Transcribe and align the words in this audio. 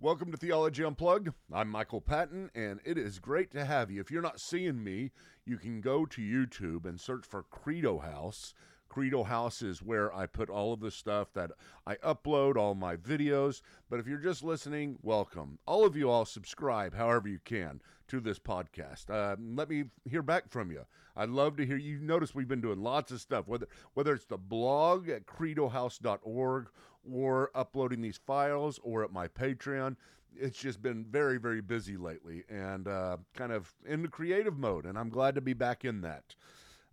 Welcome 0.00 0.30
to 0.30 0.36
Theology 0.36 0.84
Unplugged. 0.84 1.30
I'm 1.52 1.68
Michael 1.68 2.00
Patton, 2.00 2.52
and 2.54 2.78
it 2.84 2.96
is 2.96 3.18
great 3.18 3.50
to 3.50 3.64
have 3.64 3.90
you. 3.90 4.00
If 4.00 4.12
you're 4.12 4.22
not 4.22 4.38
seeing 4.38 4.84
me, 4.84 5.10
you 5.44 5.56
can 5.56 5.80
go 5.80 6.06
to 6.06 6.22
YouTube 6.22 6.84
and 6.84 7.00
search 7.00 7.26
for 7.26 7.42
Credo 7.42 7.98
House. 7.98 8.54
Credo 8.88 9.24
House 9.24 9.60
is 9.60 9.82
where 9.82 10.14
I 10.14 10.26
put 10.26 10.50
all 10.50 10.72
of 10.72 10.78
the 10.78 10.92
stuff 10.92 11.32
that 11.34 11.50
I 11.84 11.96
upload, 11.96 12.56
all 12.56 12.76
my 12.76 12.94
videos. 12.94 13.60
But 13.90 13.98
if 13.98 14.06
you're 14.06 14.18
just 14.18 14.44
listening, 14.44 14.98
welcome. 15.02 15.58
All 15.66 15.84
of 15.84 15.96
you 15.96 16.08
all 16.08 16.24
subscribe 16.24 16.94
however 16.94 17.28
you 17.28 17.40
can 17.44 17.80
to 18.06 18.20
this 18.20 18.38
podcast. 18.38 19.10
Uh, 19.10 19.34
let 19.56 19.68
me 19.68 19.86
hear 20.08 20.22
back 20.22 20.48
from 20.48 20.70
you. 20.70 20.84
I'd 21.16 21.30
love 21.30 21.56
to 21.56 21.66
hear 21.66 21.76
you. 21.76 21.98
Notice 21.98 22.36
we've 22.36 22.46
been 22.46 22.60
doing 22.60 22.84
lots 22.84 23.10
of 23.10 23.20
stuff, 23.20 23.48
whether 23.48 23.66
whether 23.94 24.14
it's 24.14 24.26
the 24.26 24.38
blog 24.38 25.08
at 25.08 25.26
credohouse.org 25.26 26.68
or 27.12 27.50
uploading 27.54 28.00
these 28.00 28.18
files 28.26 28.78
or 28.82 29.04
at 29.04 29.12
my 29.12 29.28
Patreon. 29.28 29.96
It's 30.36 30.58
just 30.58 30.82
been 30.82 31.04
very, 31.04 31.38
very 31.38 31.60
busy 31.60 31.96
lately 31.96 32.44
and 32.48 32.86
uh, 32.86 33.16
kind 33.34 33.52
of 33.52 33.74
in 33.86 34.02
the 34.02 34.08
creative 34.08 34.58
mode, 34.58 34.84
and 34.84 34.98
I'm 34.98 35.08
glad 35.08 35.34
to 35.34 35.40
be 35.40 35.54
back 35.54 35.84
in 35.84 36.02
that 36.02 36.34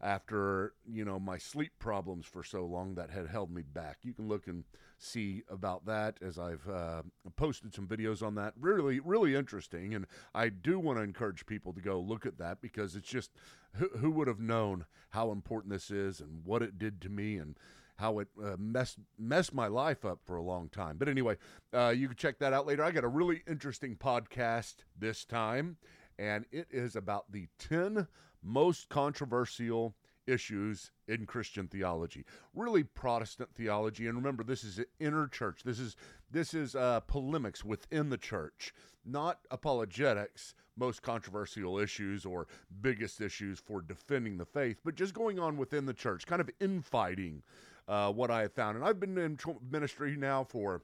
after 0.02 0.74
you 0.86 1.06
know 1.06 1.20
my 1.20 1.38
sleep 1.38 1.72
problems 1.80 2.26
for 2.26 2.44
so 2.44 2.66
long 2.66 2.96
that 2.96 3.10
had 3.10 3.28
held 3.28 3.52
me 3.52 3.62
back. 3.62 3.98
You 4.04 4.14
can 4.14 4.28
look 4.28 4.48
and 4.48 4.64
see 4.98 5.44
about 5.50 5.86
that 5.86 6.18
as 6.22 6.38
I've 6.38 6.68
uh, 6.68 7.02
posted 7.36 7.74
some 7.74 7.88
videos 7.88 8.26
on 8.26 8.36
that. 8.36 8.54
Really, 8.60 9.00
really 9.00 9.36
interesting, 9.36 9.94
and 9.94 10.06
I 10.34 10.50
do 10.50 10.80
want 10.80 11.00
to 11.00 11.04
encourage 11.04 11.46
people 11.46 11.74
to 11.74 11.82
go 11.82 12.00
look 12.00 12.26
at 12.26 12.38
that 12.38 12.62
because 12.62 12.96
it's 12.96 13.10
just 13.10 13.32
who, 13.74 13.90
who 13.98 14.12
would 14.12 14.28
have 14.28 14.40
known 14.40 14.86
how 15.10 15.32
important 15.32 15.74
this 15.74 15.92
is 15.92 16.20
and 16.20 16.46
what 16.46 16.62
it 16.62 16.78
did 16.78 17.02
to 17.02 17.10
me 17.10 17.38
and 17.38 17.58
how 17.98 18.20
it 18.20 18.28
uh, 18.44 18.56
messed 18.58 19.00
messed 19.18 19.54
my 19.54 19.68
life 19.68 20.06
up 20.06 20.20
for 20.26 20.36
a 20.36 20.44
long 20.44 20.70
time. 20.70 20.98
But 20.98 21.10
anyway, 21.10 21.38
uh, 21.74 21.94
you 21.96 22.08
can 22.08 22.18
check 22.18 22.40
that 22.40 22.54
out 22.54 22.68
later. 22.68 22.84
I 22.84 22.92
got 22.92 23.04
a 23.04 23.10
really 23.10 23.44
interesting 23.48 23.96
podcast 23.96 24.76
this 24.98 25.26
time, 25.26 25.78
and 26.20 26.46
it 26.52 26.68
is 26.72 26.96
about 26.96 27.32
the 27.32 27.48
ten 27.58 28.08
most 28.44 28.90
controversial 28.90 29.96
issues 30.28 30.92
in 31.08 31.26
Christian 31.26 31.68
theology, 31.68 32.26
really 32.54 32.84
Protestant 32.84 33.54
theology. 33.54 34.08
And 34.08 34.18
remember, 34.18 34.44
this 34.44 34.64
is 34.64 34.80
inner 35.00 35.28
church. 35.28 35.62
This 35.64 35.80
is 35.80 35.96
this 36.32 36.54
is 36.54 36.76
uh, 36.76 37.02
polemics 37.02 37.64
within 37.64 38.10
the 38.10 38.18
church, 38.18 38.74
not 39.06 39.40
apologetics. 39.52 40.54
Most 40.78 41.02
controversial 41.02 41.80
issues 41.80 42.26
or 42.26 42.48
biggest 42.82 43.22
issues 43.22 43.60
for 43.60 43.82
defending 43.82 44.38
the 44.38 44.46
faith, 44.46 44.82
but 44.84 44.96
just 44.96 45.14
going 45.14 45.40
on 45.40 45.56
within 45.56 45.86
the 45.86 45.94
church, 45.94 46.28
kind 46.28 46.42
of 46.42 46.50
infighting. 46.60 47.44
Uh, 47.88 48.12
what 48.12 48.32
I 48.32 48.42
have 48.42 48.54
found, 48.54 48.78
and 48.78 48.86
I've 48.86 49.00
been 49.00 49.18
in 49.18 49.38
ministry 49.70 50.16
now 50.18 50.44
for 50.44 50.82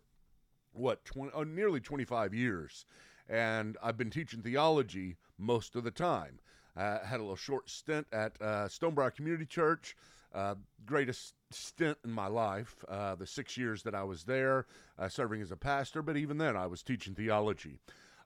what 0.74 1.04
20, 1.06 1.32
oh, 1.34 1.44
nearly 1.44 1.82
25 1.82 2.34
years 2.34 2.86
and 3.28 3.78
i've 3.84 3.98
been 3.98 4.10
teaching 4.10 4.42
theology 4.42 5.18
most 5.38 5.76
of 5.76 5.84
the 5.84 5.92
time 5.92 6.40
uh, 6.76 7.00
had 7.04 7.20
a 7.20 7.24
little 7.24 7.36
short 7.36 7.70
stint 7.70 8.08
at 8.12 8.42
uh, 8.42 8.68
Community 9.16 9.46
Church. 9.46 9.96
Uh, 10.34 10.56
greatest 10.86 11.34
stint 11.50 11.98
in 12.06 12.12
my 12.12 12.28
life, 12.28 12.86
uh, 12.88 13.16
the 13.16 13.28
six 13.28 13.58
years 13.58 13.84
that 13.84 13.94
I 13.94 14.04
was 14.04 14.24
there, 14.24 14.66
uh, 14.98 15.10
serving 15.10 15.42
as 15.42 15.52
a 15.52 15.58
pastor. 15.58 16.02
But 16.02 16.16
even 16.16 16.38
then, 16.38 16.56
I 16.56 16.68
was 16.68 16.82
teaching 16.82 17.14
theology. 17.14 17.80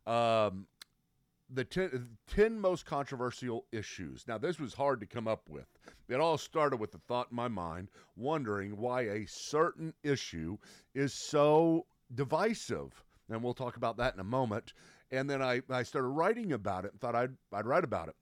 Um, 0.05 0.67
the 1.55 1.63
ten, 1.63 2.09
10 2.27 2.59
most 2.59 2.85
controversial 2.85 3.65
issues. 3.71 4.27
Now, 4.27 4.37
this 4.37 4.59
was 4.59 4.73
hard 4.73 4.99
to 4.99 5.05
come 5.05 5.27
up 5.27 5.49
with. 5.49 5.67
It 6.07 6.19
all 6.19 6.37
started 6.37 6.77
with 6.77 6.91
the 6.91 6.99
thought 6.99 7.27
in 7.31 7.35
my 7.35 7.47
mind, 7.47 7.89
wondering 8.15 8.77
why 8.77 9.01
a 9.01 9.25
certain 9.25 9.93
issue 10.03 10.57
is 10.93 11.13
so 11.13 11.85
divisive. 12.13 13.03
And 13.29 13.41
we'll 13.41 13.53
talk 13.53 13.77
about 13.77 13.97
that 13.97 14.13
in 14.13 14.19
a 14.19 14.25
moment. 14.25 14.73
And 15.11 15.29
then 15.29 15.41
I, 15.41 15.61
I 15.69 15.83
started 15.83 16.09
writing 16.09 16.53
about 16.53 16.85
it 16.85 16.91
and 16.91 17.01
thought 17.01 17.15
I'd, 17.15 17.35
I'd 17.51 17.65
write 17.65 17.83
about 17.83 18.09
it. 18.09 18.15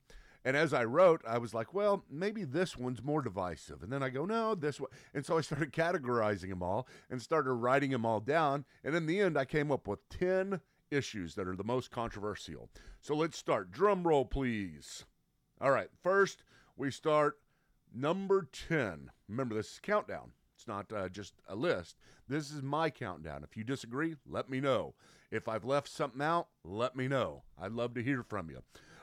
And 0.46 0.56
as 0.56 0.74
I 0.74 0.84
wrote, 0.84 1.22
I 1.26 1.38
was 1.38 1.54
like, 1.54 1.72
well, 1.72 2.04
maybe 2.10 2.44
this 2.44 2.76
one's 2.76 3.02
more 3.02 3.22
divisive. 3.22 3.82
And 3.82 3.90
then 3.90 4.02
I 4.02 4.10
go, 4.10 4.26
no, 4.26 4.54
this 4.54 4.78
one. 4.78 4.90
And 5.14 5.24
so 5.24 5.38
I 5.38 5.40
started 5.42 5.72
categorizing 5.72 6.50
them 6.50 6.62
all 6.62 6.86
and 7.10 7.20
started 7.20 7.52
writing 7.52 7.90
them 7.90 8.04
all 8.04 8.20
down. 8.20 8.64
And 8.84 8.94
in 8.94 9.06
the 9.06 9.20
end, 9.20 9.38
I 9.38 9.46
came 9.46 9.72
up 9.72 9.88
with 9.88 10.06
10 10.10 10.60
issues 10.94 11.34
that 11.34 11.48
are 11.48 11.56
the 11.56 11.64
most 11.64 11.90
controversial. 11.90 12.70
So 13.00 13.14
let's 13.14 13.38
start. 13.38 13.70
Drum 13.70 14.06
roll, 14.06 14.24
please. 14.24 15.04
All 15.60 15.70
right. 15.70 15.88
First, 16.02 16.42
we 16.76 16.90
start 16.90 17.38
number 17.94 18.48
10. 18.68 19.10
Remember, 19.28 19.54
this 19.54 19.72
is 19.72 19.80
countdown. 19.82 20.32
It's 20.56 20.68
not 20.68 20.92
uh, 20.92 21.08
just 21.08 21.34
a 21.48 21.56
list. 21.56 21.96
This 22.28 22.50
is 22.50 22.62
my 22.62 22.90
countdown. 22.90 23.44
If 23.44 23.56
you 23.56 23.64
disagree, 23.64 24.16
let 24.26 24.48
me 24.48 24.60
know. 24.60 24.94
If 25.30 25.48
I've 25.48 25.64
left 25.64 25.88
something 25.88 26.22
out, 26.22 26.48
let 26.64 26.96
me 26.96 27.08
know. 27.08 27.42
I'd 27.60 27.72
love 27.72 27.94
to 27.94 28.02
hear 28.02 28.22
from 28.22 28.50
you. 28.50 28.62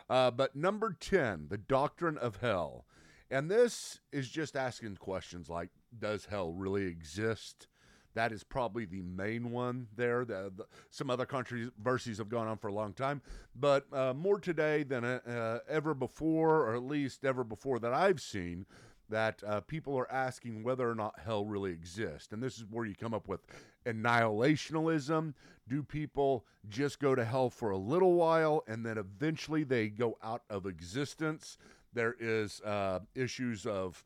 Uh, 0.09 0.31
but 0.31 0.55
number 0.55 0.95
10, 0.99 1.47
the 1.49 1.57
doctrine 1.57 2.17
of 2.17 2.37
hell. 2.37 2.85
And 3.29 3.49
this 3.49 3.99
is 4.11 4.29
just 4.29 4.55
asking 4.57 4.97
questions 4.97 5.49
like 5.49 5.69
Does 5.97 6.25
hell 6.25 6.53
really 6.53 6.85
exist? 6.85 7.67
That 8.13 8.31
is 8.31 8.43
probably 8.43 8.85
the 8.85 9.01
main 9.01 9.51
one 9.51 9.87
there. 9.95 10.25
The, 10.25 10.51
the, 10.55 10.65
some 10.89 11.09
other 11.09 11.25
controversies 11.25 12.17
have 12.17 12.29
gone 12.29 12.47
on 12.47 12.57
for 12.57 12.67
a 12.67 12.73
long 12.73 12.93
time, 12.93 13.21
but 13.55 13.85
uh, 13.93 14.13
more 14.13 14.39
today 14.39 14.83
than 14.83 15.05
uh, 15.05 15.59
ever 15.69 15.93
before, 15.93 16.67
or 16.67 16.75
at 16.75 16.83
least 16.83 17.23
ever 17.23 17.43
before 17.43 17.79
that 17.79 17.93
I've 17.93 18.19
seen 18.19 18.65
that 19.11 19.43
uh, 19.45 19.59
people 19.61 19.97
are 19.97 20.11
asking 20.11 20.63
whether 20.63 20.89
or 20.89 20.95
not 20.95 21.19
hell 21.23 21.45
really 21.45 21.71
exists. 21.71 22.31
And 22.31 22.41
this 22.41 22.57
is 22.57 22.65
where 22.69 22.85
you 22.85 22.95
come 22.95 23.13
up 23.13 23.27
with 23.27 23.41
annihilationism. 23.85 25.33
Do 25.67 25.83
people 25.83 26.45
just 26.69 26.99
go 26.99 27.13
to 27.13 27.23
hell 27.23 27.49
for 27.49 27.71
a 27.71 27.77
little 27.77 28.13
while 28.13 28.63
and 28.67 28.85
then 28.85 28.97
eventually 28.97 29.63
they 29.63 29.89
go 29.89 30.17
out 30.23 30.43
of 30.49 30.65
existence? 30.65 31.57
There 31.93 32.15
is 32.19 32.61
uh, 32.61 32.99
issues 33.13 33.65
of 33.65 34.03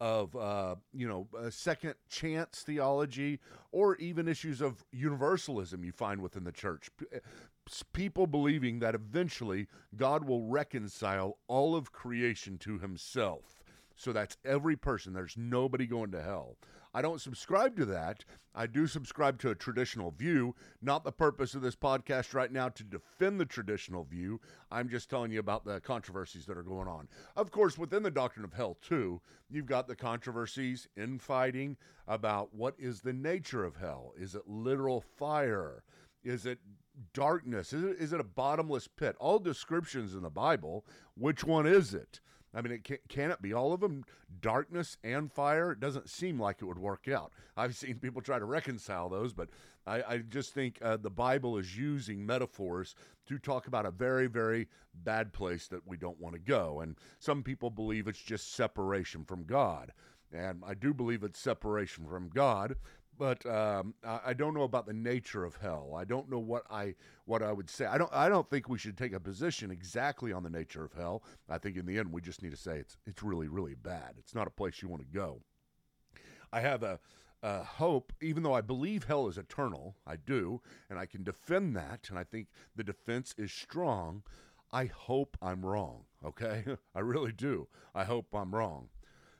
of 0.00 0.34
uh, 0.36 0.74
you 0.92 1.08
know 1.08 1.26
second 1.50 1.94
chance 2.08 2.62
theology 2.62 3.40
or 3.72 3.96
even 3.96 4.28
issues 4.28 4.60
of 4.60 4.84
universalism 4.92 5.84
you 5.84 5.92
find 5.92 6.20
within 6.20 6.44
the 6.44 6.52
church 6.52 6.90
people 7.92 8.26
believing 8.26 8.78
that 8.78 8.94
eventually 8.94 9.66
god 9.96 10.24
will 10.24 10.42
reconcile 10.42 11.38
all 11.48 11.74
of 11.74 11.92
creation 11.92 12.58
to 12.58 12.78
himself 12.78 13.56
so 13.96 14.12
that's 14.12 14.36
every 14.44 14.76
person. 14.76 15.14
There's 15.14 15.36
nobody 15.36 15.86
going 15.86 16.12
to 16.12 16.22
hell. 16.22 16.56
I 16.96 17.02
don't 17.02 17.20
subscribe 17.20 17.76
to 17.76 17.84
that. 17.84 18.24
I 18.54 18.66
do 18.66 18.86
subscribe 18.86 19.38
to 19.40 19.50
a 19.50 19.54
traditional 19.54 20.12
view. 20.12 20.54
Not 20.80 21.04
the 21.04 21.12
purpose 21.12 21.54
of 21.54 21.60
this 21.60 21.76
podcast 21.76 22.32
right 22.32 22.50
now 22.50 22.70
to 22.70 22.82
defend 22.82 23.38
the 23.38 23.44
traditional 23.44 24.04
view. 24.04 24.40
I'm 24.70 24.88
just 24.88 25.10
telling 25.10 25.30
you 25.30 25.38
about 25.38 25.66
the 25.66 25.78
controversies 25.80 26.46
that 26.46 26.56
are 26.56 26.62
going 26.62 26.88
on. 26.88 27.06
Of 27.36 27.50
course, 27.50 27.76
within 27.76 28.02
the 28.02 28.10
doctrine 28.10 28.46
of 28.46 28.54
hell, 28.54 28.78
too, 28.80 29.20
you've 29.50 29.66
got 29.66 29.88
the 29.88 29.94
controversies, 29.94 30.88
infighting 30.96 31.76
about 32.08 32.54
what 32.54 32.74
is 32.78 33.02
the 33.02 33.12
nature 33.12 33.62
of 33.62 33.76
hell. 33.76 34.14
Is 34.18 34.34
it 34.34 34.48
literal 34.48 35.04
fire? 35.18 35.84
Is 36.24 36.46
it 36.46 36.60
darkness? 37.12 37.74
Is 37.74 37.84
it, 37.84 37.96
is 37.98 38.14
it 38.14 38.20
a 38.20 38.24
bottomless 38.24 38.88
pit? 38.88 39.16
All 39.20 39.38
descriptions 39.38 40.14
in 40.14 40.22
the 40.22 40.30
Bible. 40.30 40.86
Which 41.14 41.44
one 41.44 41.66
is 41.66 41.92
it? 41.92 42.20
I 42.54 42.62
mean, 42.62 42.72
it 42.72 42.84
can, 42.84 42.98
can 43.08 43.30
it 43.30 43.42
be 43.42 43.52
all 43.52 43.72
of 43.72 43.80
them? 43.80 44.04
Darkness 44.40 44.96
and 45.04 45.30
fire? 45.30 45.72
It 45.72 45.80
doesn't 45.80 46.08
seem 46.08 46.40
like 46.40 46.62
it 46.62 46.64
would 46.64 46.78
work 46.78 47.08
out. 47.08 47.32
I've 47.56 47.76
seen 47.76 47.98
people 47.98 48.22
try 48.22 48.38
to 48.38 48.44
reconcile 48.44 49.08
those, 49.08 49.32
but 49.32 49.48
I, 49.86 50.02
I 50.02 50.18
just 50.18 50.54
think 50.54 50.78
uh, 50.82 50.96
the 50.96 51.10
Bible 51.10 51.58
is 51.58 51.76
using 51.76 52.24
metaphors 52.24 52.94
to 53.26 53.38
talk 53.38 53.66
about 53.66 53.86
a 53.86 53.90
very, 53.90 54.26
very 54.26 54.68
bad 54.94 55.32
place 55.32 55.68
that 55.68 55.86
we 55.86 55.96
don't 55.96 56.20
want 56.20 56.34
to 56.34 56.40
go. 56.40 56.80
And 56.80 56.96
some 57.18 57.42
people 57.42 57.70
believe 57.70 58.08
it's 58.08 58.22
just 58.22 58.54
separation 58.54 59.24
from 59.24 59.44
God. 59.44 59.92
And 60.32 60.62
I 60.66 60.74
do 60.74 60.92
believe 60.92 61.22
it's 61.22 61.38
separation 61.38 62.06
from 62.06 62.28
God, 62.28 62.76
but 63.18 63.44
um, 63.46 63.94
I, 64.04 64.32
don't 64.34 64.54
know 64.54 64.62
about 64.62 64.86
the 64.86 64.92
nature 64.92 65.44
of 65.44 65.56
hell. 65.56 65.94
I 65.96 66.04
don't 66.04 66.30
know 66.30 66.38
what 66.38 66.64
I 66.70 66.94
what 67.24 67.42
I 67.42 67.52
would 67.52 67.70
say. 67.70 67.86
I 67.86 67.98
don't 67.98 68.12
I 68.12 68.28
don't 68.28 68.48
think 68.48 68.68
we 68.68 68.78
should 68.78 68.96
take 68.96 69.12
a 69.12 69.20
position 69.20 69.70
exactly 69.70 70.32
on 70.32 70.42
the 70.42 70.50
nature 70.50 70.84
of 70.84 70.92
hell. 70.92 71.22
I 71.48 71.58
think 71.58 71.76
in 71.76 71.86
the 71.86 71.98
end 71.98 72.12
we 72.12 72.20
just 72.20 72.42
need 72.42 72.50
to 72.50 72.56
say 72.56 72.78
it's 72.78 72.96
it's 73.06 73.22
really 73.22 73.48
really 73.48 73.74
bad. 73.74 74.14
It's 74.18 74.34
not 74.34 74.46
a 74.46 74.50
place 74.50 74.82
you 74.82 74.88
want 74.88 75.02
to 75.02 75.08
go. 75.08 75.40
I 76.52 76.60
have 76.60 76.82
a, 76.82 77.00
a 77.42 77.62
hope, 77.62 78.12
even 78.20 78.42
though 78.42 78.54
I 78.54 78.60
believe 78.60 79.04
hell 79.04 79.28
is 79.28 79.38
eternal. 79.38 79.96
I 80.06 80.16
do, 80.16 80.60
and 80.88 80.98
I 80.98 81.06
can 81.06 81.22
defend 81.22 81.76
that, 81.76 82.06
and 82.08 82.18
I 82.18 82.24
think 82.24 82.48
the 82.74 82.84
defense 82.84 83.34
is 83.36 83.52
strong. 83.52 84.22
I 84.72 84.86
hope 84.86 85.36
I'm 85.42 85.64
wrong. 85.64 86.04
Okay, 86.24 86.64
I 86.94 87.00
really 87.00 87.32
do. 87.32 87.68
I 87.94 88.04
hope 88.04 88.34
I'm 88.34 88.54
wrong. 88.54 88.88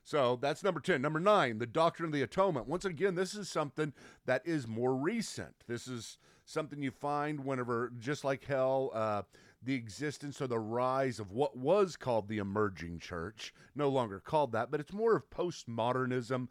So 0.07 0.39
that's 0.41 0.63
number 0.63 0.79
10. 0.79 1.03
Number 1.03 1.19
nine, 1.19 1.59
the 1.59 1.67
doctrine 1.67 2.07
of 2.07 2.13
the 2.13 2.23
atonement. 2.23 2.69
Once 2.69 2.85
again, 2.85 3.17
this 3.17 3.35
is 3.35 3.49
something 3.49 3.93
that 4.25 4.41
is 4.45 4.69
more 4.69 4.95
recent. 4.95 5.65
This 5.67 5.89
is 5.89 6.19
something 6.45 6.81
you 6.81 6.93
find 6.93 7.45
whenever, 7.45 7.91
just 7.99 8.23
like 8.23 8.45
hell, 8.45 8.93
uh, 8.95 9.23
the 9.61 9.75
existence 9.75 10.41
or 10.41 10.47
the 10.47 10.61
rise 10.61 11.19
of 11.19 11.33
what 11.33 11.57
was 11.57 11.97
called 11.97 12.29
the 12.29 12.39
emerging 12.39 13.01
church, 13.01 13.53
no 13.75 13.89
longer 13.89 14.21
called 14.21 14.53
that, 14.53 14.71
but 14.71 14.79
it's 14.79 14.93
more 14.93 15.17
of 15.17 15.29
postmodernism 15.29 16.47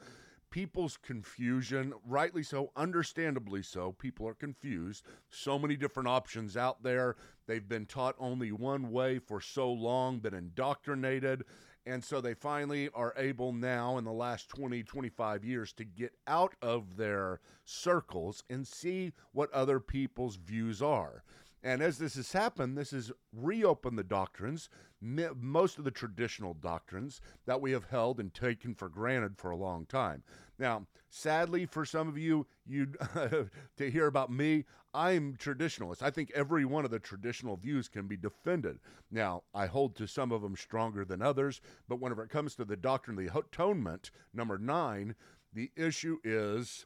people's 0.55 0.95
confusion, 0.95 1.93
rightly 2.07 2.41
so, 2.41 2.71
understandably 2.77 3.61
so. 3.61 3.91
People 3.91 4.25
are 4.25 4.33
confused. 4.33 5.03
So 5.29 5.59
many 5.59 5.75
different 5.75 6.07
options 6.07 6.55
out 6.55 6.81
there. 6.81 7.17
They've 7.45 7.67
been 7.67 7.85
taught 7.85 8.15
only 8.17 8.53
one 8.53 8.89
way 8.89 9.19
for 9.19 9.41
so 9.41 9.69
long, 9.69 10.19
been 10.19 10.33
indoctrinated. 10.33 11.43
And 11.85 12.03
so 12.03 12.19
they 12.19 12.33
finally 12.33 12.89
are 12.95 13.13
able 13.15 13.53
now 13.53 13.97
in 13.97 14.05
the 14.05 14.11
last 14.11 14.49
20, 14.49 14.81
25 14.83 15.45
years 15.45 15.71
to 15.73 15.85
get 15.85 16.13
out 16.25 16.55
of 16.61 16.97
their 16.97 17.39
circles 17.63 18.43
and 18.49 18.67
see 18.67 19.13
what 19.33 19.51
other 19.53 19.79
people's 19.79 20.35
views 20.37 20.81
are. 20.81 21.23
And 21.65 21.81
as 21.81 21.97
this 21.97 22.15
has 22.15 22.31
happened, 22.31 22.77
this 22.77 22.91
has 22.91 23.11
reopened 23.33 23.97
the 23.97 24.03
doctrines, 24.03 24.69
most 25.01 25.79
of 25.79 25.83
the 25.83 25.91
traditional 25.91 26.53
doctrines 26.53 27.21
that 27.45 27.59
we 27.59 27.71
have 27.71 27.85
held 27.85 28.19
and 28.19 28.31
taken 28.33 28.75
for 28.75 28.87
granted 28.87 29.37
for 29.37 29.49
a 29.49 29.57
long 29.57 29.87
time. 29.87 30.21
Now, 30.59 30.85
sadly, 31.09 31.65
for 31.65 31.83
some 31.83 32.07
of 32.07 32.17
you, 32.17 32.45
you 32.67 32.93
to 33.77 33.91
hear 33.91 34.05
about 34.05 34.31
me, 34.31 34.65
I'm 34.95 35.35
traditionalist. 35.35 36.01
I 36.01 36.09
think 36.09 36.31
every 36.33 36.65
one 36.65 36.85
of 36.85 36.91
the 36.91 36.99
traditional 36.99 37.57
views 37.57 37.87
can 37.89 38.07
be 38.07 38.17
defended. 38.17 38.79
Now, 39.11 39.43
I 39.53 39.65
hold 39.65 39.95
to 39.97 40.07
some 40.07 40.31
of 40.31 40.41
them 40.41 40.55
stronger 40.55 41.03
than 41.03 41.21
others, 41.21 41.61
but 41.89 41.99
whenever 41.99 42.23
it 42.23 42.29
comes 42.29 42.55
to 42.55 42.65
the 42.65 42.77
doctrine 42.77 43.17
of 43.19 43.25
the 43.25 43.37
atonement, 43.39 44.11
number 44.33 44.57
nine, 44.57 45.15
the 45.53 45.69
issue 45.75 46.17
is 46.23 46.85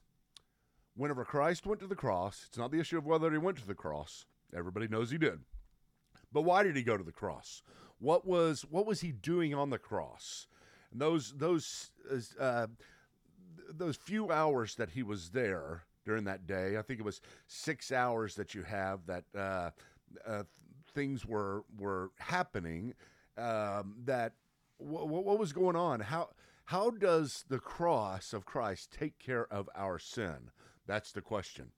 whenever 0.96 1.24
Christ 1.24 1.66
went 1.66 1.80
to 1.82 1.88
the 1.88 1.96
cross, 1.96 2.46
it's 2.48 2.58
not 2.58 2.72
the 2.72 2.80
issue 2.80 2.98
of 2.98 3.06
whether 3.06 3.32
he 3.32 3.38
went 3.38 3.58
to 3.60 3.68
the 3.68 3.76
cross 3.76 4.26
Everybody 4.56 4.88
knows 4.88 5.12
he 5.12 5.18
did. 5.18 5.40
But 6.32 6.42
why 6.42 6.64
did 6.64 6.76
he 6.76 6.84
go 6.84 6.98
to 6.98 7.04
the 7.04 7.12
cross? 7.12 7.64
What 8.00 8.26
was 8.26 8.62
what 8.70 8.86
was 8.86 9.02
he 9.02 9.12
doing 9.12 9.54
on 9.54 9.70
the 9.70 9.78
cross? 9.78 10.48
And 10.92 11.02
those 11.02 11.34
those 11.38 11.92
uh, 12.40 12.68
those 13.70 13.98
few 13.98 14.32
hours 14.32 14.76
that 14.76 14.92
he 14.92 15.04
was 15.04 15.30
there 15.32 15.84
during 16.06 16.24
that 16.26 16.48
day, 16.48 16.78
I 16.78 16.82
think 16.82 17.00
it 17.00 17.06
was 17.06 17.22
six 17.48 17.92
hours 17.92 18.36
that 18.36 18.54
you 18.56 18.64
have 18.64 19.06
that 19.08 19.24
uh, 19.36 19.70
uh, 20.26 20.44
things 20.94 21.26
were 21.26 21.64
were 21.78 22.12
happening. 22.18 22.94
Um, 23.38 23.96
that 24.06 24.34
what 24.78 25.40
was 25.40 25.54
going 25.54 25.76
on? 25.76 26.00
How 26.00 26.30
how 26.66 26.92
does 26.92 27.46
the 27.50 27.60
cross 27.60 28.34
of 28.34 28.46
Christ 28.46 28.92
take 28.92 29.18
care 29.20 29.52
of 29.52 29.70
our 29.76 29.98
sin? 29.98 30.52
That's 30.86 31.12
the 31.12 31.22
question. 31.22 31.72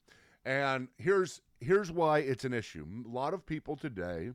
And 0.45 0.87
here's 0.97 1.41
here's 1.59 1.91
why 1.91 2.19
it's 2.19 2.45
an 2.45 2.53
issue. 2.53 2.85
A 3.05 3.09
lot 3.09 3.33
of 3.33 3.45
people 3.45 3.75
today, 3.75 4.31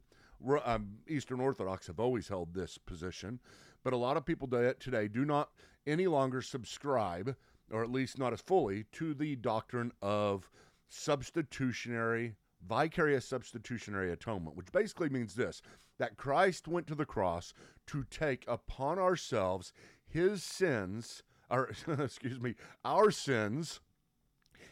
um, 0.64 0.98
Eastern 1.08 1.40
Orthodox 1.40 1.88
have 1.88 1.98
always 2.00 2.28
held 2.28 2.54
this 2.54 2.78
position, 2.78 3.40
but 3.82 3.92
a 3.92 3.96
lot 3.96 4.16
of 4.16 4.24
people 4.24 4.48
today 4.48 5.08
do 5.08 5.24
not 5.24 5.50
any 5.86 6.06
longer 6.06 6.42
subscribe, 6.42 7.36
or 7.70 7.82
at 7.82 7.90
least 7.90 8.18
not 8.18 8.32
as 8.32 8.40
fully, 8.40 8.84
to 8.92 9.14
the 9.14 9.36
doctrine 9.36 9.92
of 10.00 10.50
substitutionary, 10.88 12.36
vicarious 12.66 13.26
substitutionary 13.26 14.12
atonement, 14.12 14.56
which 14.56 14.72
basically 14.72 15.08
means 15.08 15.34
this 15.34 15.62
that 15.98 16.18
Christ 16.18 16.68
went 16.68 16.86
to 16.88 16.94
the 16.94 17.06
cross 17.06 17.54
to 17.86 18.04
take 18.04 18.44
upon 18.46 18.98
ourselves 18.98 19.72
his 20.06 20.42
sins, 20.42 21.22
or 21.48 21.70
excuse 21.98 22.38
me, 22.38 22.54
our 22.84 23.10
sins 23.10 23.80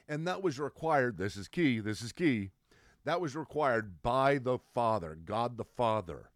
and 0.09 0.27
that 0.27 0.43
was 0.43 0.59
required. 0.59 1.17
This 1.17 1.37
is 1.37 1.49
key. 1.49 1.81
This 1.81 2.03
is 2.03 2.13
key. 2.13 2.51
That 3.05 3.21
was 3.21 3.37
required 3.37 4.03
by 4.03 4.39
the 4.39 4.59
Father, 4.59 5.17
God 5.23 5.57
the 5.57 5.65
Father. 5.65 6.31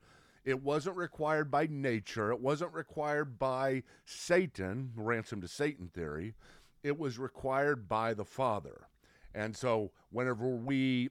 It 0.49 0.63
wasn't 0.63 0.97
required 0.97 1.51
by 1.51 1.67
nature. 1.71 2.33
It 2.33 2.41
wasn't 2.41 2.73
required 2.73 3.39
by 3.39 3.83
Satan, 4.07 4.93
ransom 4.97 5.43
to 5.43 5.47
Satan 5.47 5.91
theory. 5.93 6.33
It 6.83 6.99
was 6.99 7.19
required 7.19 7.87
by 7.87 8.15
the 8.15 8.25
Father. 8.25 8.89
And 9.35 9.55
so, 9.55 9.93
whenever 10.09 10.49
we, 10.49 11.11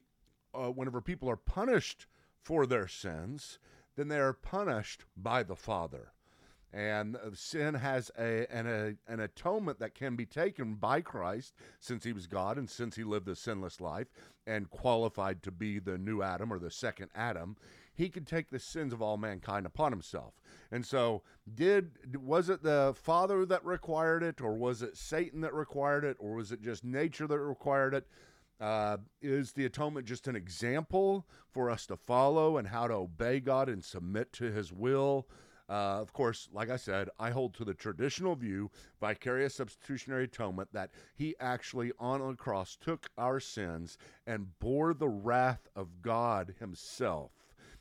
uh, 0.56 0.72
whenever 0.72 1.02
people 1.02 1.30
are 1.30 1.38
punished 1.38 2.08
for 2.42 2.66
their 2.66 2.88
sins, 2.88 3.60
then 3.96 4.08
they 4.08 4.18
are 4.18 4.34
punished 4.34 5.06
by 5.16 5.44
the 5.44 5.56
Father. 5.56 6.14
And 6.74 7.16
uh, 7.16 7.30
sin 7.36 7.76
has 7.76 8.10
a 8.18 8.52
an, 8.52 8.66
a, 8.66 9.12
an 9.12 9.20
atonement 9.20 9.78
that 9.78 9.94
can 9.94 10.16
be 10.16 10.26
taken 10.26 10.74
by 10.74 11.02
Christ 11.02 11.54
since 11.80 12.04
he 12.04 12.12
was 12.12 12.26
God 12.26 12.58
and 12.58 12.68
since 12.68 12.96
he 12.96 13.04
lived 13.04 13.28
a 13.28 13.36
sinless 13.36 13.80
life 13.80 14.08
and 14.48 14.70
qualified 14.72 15.44
to 15.44 15.52
be 15.52 15.78
the 15.78 16.00
new 16.00 16.24
Adam 16.24 16.52
or 16.52 16.58
the 16.58 16.72
second 16.72 17.12
Adam. 17.14 17.56
He 17.98 18.10
could 18.10 18.28
take 18.28 18.52
the 18.52 18.60
sins 18.60 18.94
of 18.94 19.02
all 19.02 19.18
mankind 19.18 19.66
upon 19.66 19.92
himself. 19.92 20.36
And 20.72 20.86
so, 20.86 21.24
did 21.52 22.16
was 22.16 22.48
it 22.48 22.62
the 22.62 22.94
Father 22.96 23.44
that 23.48 23.66
required 23.66 24.22
it, 24.22 24.40
or 24.40 24.54
was 24.54 24.84
it 24.84 24.96
Satan 24.96 25.42
that 25.42 25.56
required 25.56 26.04
it, 26.04 26.16
or 26.20 26.36
was 26.36 26.52
it 26.52 26.62
just 26.62 26.84
nature 26.84 27.26
that 27.26 27.40
required 27.40 27.96
it? 27.96 28.08
Uh, 28.62 28.98
is 29.20 29.54
the 29.54 29.66
atonement 29.66 30.06
just 30.06 30.28
an 30.28 30.36
example 30.36 31.26
for 31.50 31.72
us 31.72 31.88
to 31.88 31.98
follow 31.98 32.58
and 32.58 32.68
how 32.68 32.88
to 32.88 32.94
obey 32.94 33.40
God 33.40 33.68
and 33.68 33.84
submit 33.84 34.32
to 34.34 34.52
His 34.52 34.72
will? 34.72 35.28
Uh, 35.68 36.00
of 36.00 36.14
course, 36.14 36.48
like 36.54 36.70
I 36.70 36.78
said, 36.78 37.10
I 37.20 37.32
hold 37.32 37.56
to 37.56 37.66
the 37.66 37.74
traditional 37.74 38.36
view, 38.36 38.70
vicarious 39.02 39.56
substitutionary 39.56 40.26
atonement, 40.26 40.72
that 40.72 40.92
he 41.16 41.36
actually 41.40 41.92
on 42.00 42.26
the 42.26 42.36
cross 42.36 42.78
took 42.80 43.10
our 43.18 43.40
sins 43.40 43.98
and 44.26 44.58
bore 44.60 44.94
the 44.94 45.10
wrath 45.10 45.68
of 45.76 46.02
God 46.04 46.54
himself. 46.60 47.32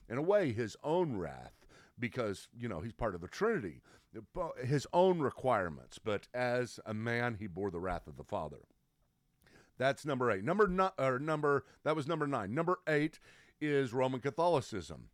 In 0.08 0.18
a 0.18 0.22
way, 0.22 0.52
his 0.52 0.76
own 0.84 1.16
wrath, 1.16 1.66
because, 1.98 2.48
you 2.56 2.68
know, 2.68 2.80
he's 2.80 2.92
part 2.92 3.14
of 3.14 3.20
the 3.20 3.28
Trinity, 3.28 3.80
his 4.64 4.86
own 4.92 5.18
requirements. 5.18 5.98
But 6.02 6.28
as 6.34 6.78
a 6.86 6.94
man, 6.94 7.36
he 7.38 7.46
bore 7.46 7.70
the 7.70 7.80
wrath 7.80 8.06
of 8.06 8.16
the 8.16 8.24
Father. 8.24 8.58
That's 9.78 10.06
number 10.06 10.30
eight. 10.30 10.44
Number 10.44 10.66
no, 10.66 10.90
or 10.98 11.18
number 11.18 11.64
that 11.84 11.96
was 11.96 12.06
number 12.06 12.26
nine. 12.26 12.54
Number 12.54 12.78
eight 12.88 13.18
is 13.60 13.92
Roman 13.92 14.20
Catholicism. 14.20 15.08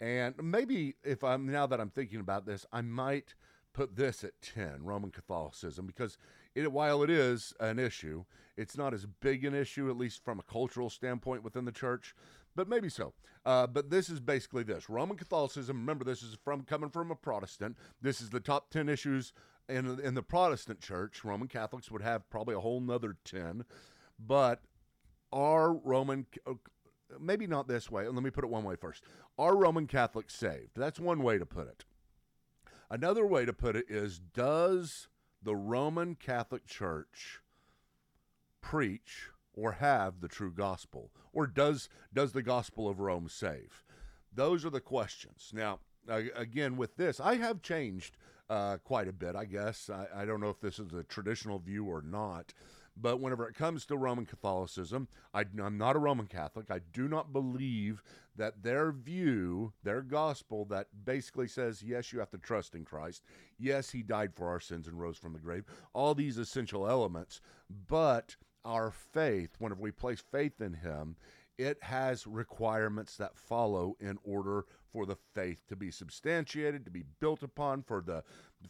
And 0.00 0.34
maybe 0.42 0.94
if 1.04 1.24
I'm 1.24 1.50
now 1.50 1.66
that 1.66 1.80
I'm 1.80 1.90
thinking 1.90 2.20
about 2.20 2.46
this, 2.46 2.66
I 2.72 2.82
might 2.82 3.34
put 3.72 3.96
this 3.96 4.24
at 4.24 4.40
10, 4.42 4.84
Roman 4.84 5.10
Catholicism, 5.10 5.86
because 5.86 6.18
it, 6.54 6.72
while 6.72 7.02
it 7.02 7.10
is 7.10 7.52
an 7.60 7.78
issue, 7.78 8.24
it's 8.56 8.76
not 8.76 8.94
as 8.94 9.06
big 9.06 9.44
an 9.44 9.54
issue, 9.54 9.90
at 9.90 9.96
least 9.96 10.24
from 10.24 10.38
a 10.38 10.42
cultural 10.42 10.90
standpoint 10.90 11.44
within 11.44 11.64
the 11.64 11.72
church, 11.72 12.14
but 12.58 12.68
maybe 12.68 12.88
so. 12.88 13.12
Uh, 13.46 13.68
but 13.68 13.88
this 13.88 14.10
is 14.10 14.18
basically 14.18 14.64
this 14.64 14.90
Roman 14.90 15.16
Catholicism. 15.16 15.76
Remember, 15.76 16.04
this 16.04 16.24
is 16.24 16.36
from 16.42 16.62
coming 16.62 16.90
from 16.90 17.12
a 17.12 17.14
Protestant. 17.14 17.76
This 18.02 18.20
is 18.20 18.30
the 18.30 18.40
top 18.40 18.70
10 18.70 18.88
issues 18.88 19.32
in, 19.68 20.00
in 20.00 20.14
the 20.14 20.24
Protestant 20.24 20.80
church. 20.80 21.24
Roman 21.24 21.46
Catholics 21.46 21.88
would 21.88 22.02
have 22.02 22.28
probably 22.30 22.56
a 22.56 22.60
whole 22.60 22.80
nother 22.80 23.16
10. 23.24 23.64
But 24.18 24.62
are 25.32 25.72
Roman 25.72 26.26
maybe 27.20 27.46
not 27.46 27.68
this 27.68 27.92
way. 27.92 28.08
Let 28.08 28.24
me 28.24 28.30
put 28.30 28.42
it 28.42 28.50
one 28.50 28.64
way 28.64 28.74
first. 28.74 29.04
Are 29.38 29.56
Roman 29.56 29.86
Catholics 29.86 30.34
saved? 30.34 30.72
That's 30.74 30.98
one 30.98 31.22
way 31.22 31.38
to 31.38 31.46
put 31.46 31.68
it. 31.68 31.84
Another 32.90 33.24
way 33.24 33.44
to 33.44 33.52
put 33.52 33.76
it 33.76 33.86
is 33.88 34.18
Does 34.18 35.06
the 35.40 35.54
Roman 35.54 36.16
Catholic 36.16 36.66
Church 36.66 37.38
preach 38.60 39.28
or 39.58 39.72
have 39.72 40.20
the 40.20 40.28
true 40.28 40.52
gospel? 40.52 41.10
Or 41.32 41.46
does, 41.46 41.88
does 42.12 42.32
the 42.32 42.42
gospel 42.42 42.88
of 42.88 43.00
Rome 43.00 43.28
save? 43.28 43.84
Those 44.32 44.64
are 44.64 44.70
the 44.70 44.80
questions. 44.80 45.50
Now, 45.52 45.80
again, 46.08 46.76
with 46.76 46.96
this, 46.96 47.20
I 47.20 47.36
have 47.36 47.62
changed 47.62 48.16
uh, 48.48 48.78
quite 48.78 49.08
a 49.08 49.12
bit, 49.12 49.36
I 49.36 49.44
guess. 49.44 49.90
I, 49.90 50.22
I, 50.22 50.24
don't 50.24 50.40
know 50.40 50.48
if 50.48 50.60
this 50.60 50.78
is 50.78 50.92
a 50.94 51.02
traditional 51.02 51.58
view 51.58 51.84
or 51.84 52.02
not. 52.02 52.54
But 53.00 53.20
whenever 53.20 53.46
it 53.46 53.54
comes 53.54 53.86
to 53.86 53.96
Roman 53.96 54.26
Catholicism, 54.26 55.06
I, 55.32 55.44
am 55.58 55.78
not 55.78 55.94
a 55.94 56.00
Roman 56.00 56.26
Catholic. 56.26 56.70
I 56.70 56.80
do 56.92 57.06
not 57.06 57.32
believe 57.32 58.02
that 58.36 58.62
their 58.62 58.90
view, 58.90 59.72
their 59.84 60.02
gospel, 60.02 60.64
that 60.66 60.88
basically 61.04 61.46
says, 61.46 61.82
yes, 61.82 62.12
you 62.12 62.18
have 62.18 62.30
to 62.30 62.38
trust 62.38 62.74
in 62.74 62.84
Christ. 62.84 63.22
Yes, 63.58 63.90
he 63.90 64.02
died 64.02 64.34
for 64.34 64.48
our 64.48 64.60
sins 64.60 64.88
and 64.88 64.98
rose 64.98 65.16
from 65.16 65.32
the 65.32 65.38
grave. 65.38 65.64
All 65.92 66.14
these 66.14 66.38
essential 66.38 66.88
elements. 66.88 67.40
But 67.88 68.36
our 68.68 68.90
faith, 68.90 69.50
whenever 69.58 69.80
we 69.80 69.90
place 69.90 70.22
faith 70.30 70.60
in 70.60 70.74
him, 70.74 71.16
it 71.56 71.78
has 71.82 72.26
requirements 72.26 73.16
that 73.16 73.36
follow 73.36 73.96
in 73.98 74.18
order 74.22 74.66
for 74.92 75.06
the 75.06 75.16
faith 75.34 75.66
to 75.68 75.74
be 75.74 75.90
substantiated, 75.90 76.84
to 76.84 76.90
be 76.90 77.02
built 77.18 77.42
upon, 77.42 77.82
for 77.82 78.00
the 78.00 78.22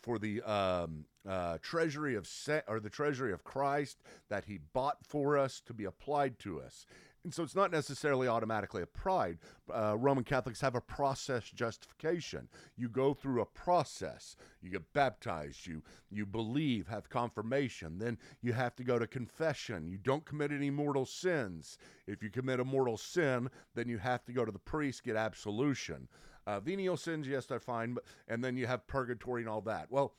for 0.02 0.19
the 0.19 0.40
um, 0.43 1.05
uh, 1.28 1.59
treasury 1.61 2.14
of 2.14 2.28
or 2.67 2.81
the 2.81 2.88
treasury 2.88 3.33
of 3.33 3.45
Christ 3.45 3.99
that 4.31 4.45
He 4.47 4.59
bought 4.73 4.99
for 5.05 5.37
us 5.37 5.61
to 5.67 5.75
be 5.75 5.85
applied 5.85 6.38
to 6.40 6.61
us. 6.61 6.87
And 7.28 7.35
so 7.35 7.42
it's 7.42 7.54
not 7.54 7.70
necessarily 7.70 8.26
automatically 8.26 8.80
a 8.80 8.87
pride. 8.87 9.37
Uh, 9.70 9.94
Roman 9.99 10.25
Catholics 10.25 10.62
have 10.62 10.75
a 10.75 10.80
process 10.80 11.44
justification. 11.50 12.49
You 12.75 12.88
go 12.88 13.12
through 13.12 13.42
a 13.42 13.44
process. 13.44 14.35
You 14.62 14.70
get 14.70 14.94
baptized. 14.94 15.66
You 15.66 15.82
you 16.11 16.25
believe, 16.25 16.88
have 16.88 17.11
confirmation. 17.11 17.99
Then 17.99 18.16
you 18.40 18.54
have 18.54 18.75
to 18.76 18.82
go 18.82 18.99
to 18.99 19.06
confession. 19.06 19.88
You 19.88 19.99
don't 19.99 20.25
commit 20.25 20.52
any 20.52 20.70
mortal 20.70 21.04
sins. 21.04 21.76
If 22.06 22.23
you 22.23 22.30
commit 22.30 22.61
a 22.61 22.64
mortal 22.64 22.97
sin, 22.97 23.50
then 23.75 23.90
you 23.90 23.99
have 23.99 24.25
to 24.25 24.32
go 24.32 24.47
to 24.47 24.50
the 24.50 24.58
priest, 24.58 25.04
get 25.04 25.16
absolution. 25.16 26.08
Uh, 26.47 26.61
venial 26.61 26.97
sins, 26.97 27.28
yes, 27.28 27.44
they're 27.44 27.61
fine, 27.61 27.92
but, 27.92 28.04
and 28.28 28.42
then 28.42 28.56
you 28.56 28.66
have 28.66 28.87
purgatory 28.87 29.42
and 29.42 29.50
all 29.50 29.61
that. 29.61 29.88
Well, 29.90 30.14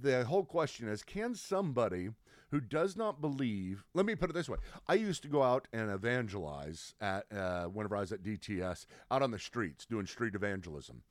the 0.00 0.24
whole 0.24 0.44
question 0.44 0.86
is 0.86 1.02
can 1.02 1.34
somebody 1.34 2.10
who 2.50 2.60
does 2.60 2.96
not 2.96 3.20
believe, 3.20 3.84
let 3.94 4.06
me 4.06 4.14
put 4.14 4.30
it 4.30 4.34
this 4.34 4.48
way. 4.48 4.58
I 4.86 4.94
used 4.94 5.22
to 5.22 5.28
go 5.28 5.42
out 5.42 5.66
and 5.72 5.90
evangelize 5.90 6.94
at 7.00 7.26
uh, 7.32 7.64
whenever 7.64 7.96
I 7.96 8.00
was 8.00 8.12
at 8.12 8.22
DTS 8.22 8.86
out 9.10 9.22
on 9.22 9.30
the 9.30 9.38
streets 9.38 9.86
doing 9.86 10.06
street 10.06 10.34
evangelism. 10.34 11.02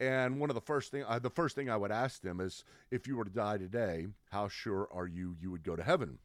And 0.00 0.40
one 0.40 0.48
of 0.48 0.54
the 0.54 0.62
first 0.62 0.90
thing, 0.90 1.04
uh, 1.06 1.18
the 1.18 1.30
first 1.30 1.54
thing 1.54 1.68
I 1.68 1.76
would 1.76 1.92
ask 1.92 2.22
them 2.22 2.40
is, 2.40 2.64
if 2.90 3.06
you 3.06 3.16
were 3.16 3.24
to 3.24 3.30
die 3.30 3.58
today, 3.58 4.06
how 4.30 4.48
sure 4.48 4.88
are 4.90 5.06
you 5.06 5.36
you 5.40 5.50
would 5.50 5.62
go 5.62 5.76
to 5.76 5.82
heaven? 5.82 6.18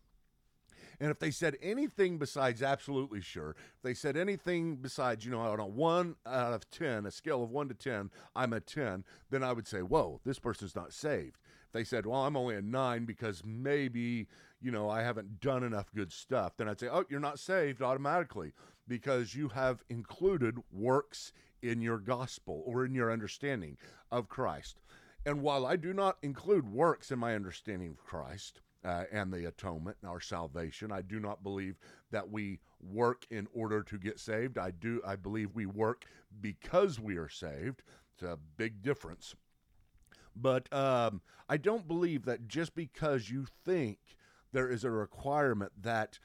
And 1.00 1.12
if 1.12 1.20
they 1.20 1.32
said 1.32 1.58
anything 1.62 2.18
besides 2.18 2.62
absolutely 2.62 3.22
sure, 3.22 3.56
if 3.75 3.82
they 3.84 3.94
said 3.94 4.18
anything 4.18 4.78
besides, 4.78 5.25
you 5.25 5.32
know, 5.32 5.42
on 5.42 5.60
a 5.60 5.66
one 5.66 6.16
out 6.25 6.54
of 6.54 6.70
10, 6.72 7.06
a 7.06 7.12
scale 7.12 7.44
of 7.44 7.52
one 7.52 7.68
to 7.68 7.74
10, 7.74 8.10
I'm 8.36 8.54
a 8.54 8.60
10, 8.60 9.04
then 9.30 9.44
I 9.44 9.54
would 9.54 9.68
say, 9.68 9.80
whoa, 9.80 10.22
this 10.25 10.40
person's 10.40 10.75
not 10.75 10.94
saved. 10.94 11.38
If 11.68 11.74
they 11.74 11.84
said, 11.84 12.06
well, 12.06 12.25
I'm 12.25 12.38
only 12.38 12.56
a 12.56 12.62
nine 12.62 13.06
because 13.06 13.44
maybe, 13.46 14.28
you 14.62 14.72
know, 14.72 14.90
I 14.90 15.02
haven't 15.02 15.40
done 15.42 15.64
enough 15.64 15.94
good 15.94 16.12
stuff, 16.12 16.58
then 16.58 16.70
I'd 16.70 16.80
say, 16.80 16.88
oh, 16.92 17.06
you're 17.10 17.20
not 17.20 17.40
saved 17.40 17.82
automatically 17.82 18.54
because 18.88 19.36
you 19.36 19.50
have 19.50 19.84
included 19.90 20.60
works 20.72 21.34
in 21.62 21.82
your 21.82 21.98
gospel 21.98 22.64
or 22.66 22.86
in 22.86 22.94
your 22.94 23.12
understanding 23.12 23.78
of 24.12 24.30
Christ. 24.30 24.80
And 25.25 25.42
while 25.42 25.66
I 25.66 25.75
do 25.75 25.92
not 25.92 26.18
include 26.22 26.72
works 26.72 27.12
in 27.12 27.18
my 27.18 27.34
understanding 27.34 27.90
of 27.90 27.98
Christ 27.98 28.62
uh, 28.86 29.06
and 29.12 29.34
the 29.34 29.48
atonement 29.48 29.98
and 30.01 30.10
our 30.10 30.22
salvation, 30.22 30.92
I 30.92 31.01
do 31.01 31.20
not 31.20 31.44
believe 31.44 31.75
that 32.12 32.30
we 32.30 32.60
work 32.82 33.25
in 33.30 33.48
order 33.54 33.82
to 33.84 33.98
get 33.98 34.20
saved. 34.20 34.58
I 34.58 34.72
do. 34.72 35.01
I 35.06 35.15
believe 35.15 35.56
we 35.56 35.65
work 35.65 36.06
because 36.39 37.00
we 37.00 37.18
are 37.18 37.30
saved. 37.30 37.82
It's 38.13 38.24
a 38.24 38.38
big 38.58 38.82
difference. 38.82 39.36
But 40.36 40.72
um, 40.74 41.22
I 41.50 41.58
don't 41.58 41.88
believe 41.88 42.25
that 42.25 42.48
just 42.48 42.75
because 42.75 43.30
you 43.30 43.46
think 43.65 43.98
there 44.51 44.70
is 44.70 44.84
a 44.84 44.92
requirement 44.92 45.72
that 45.82 46.20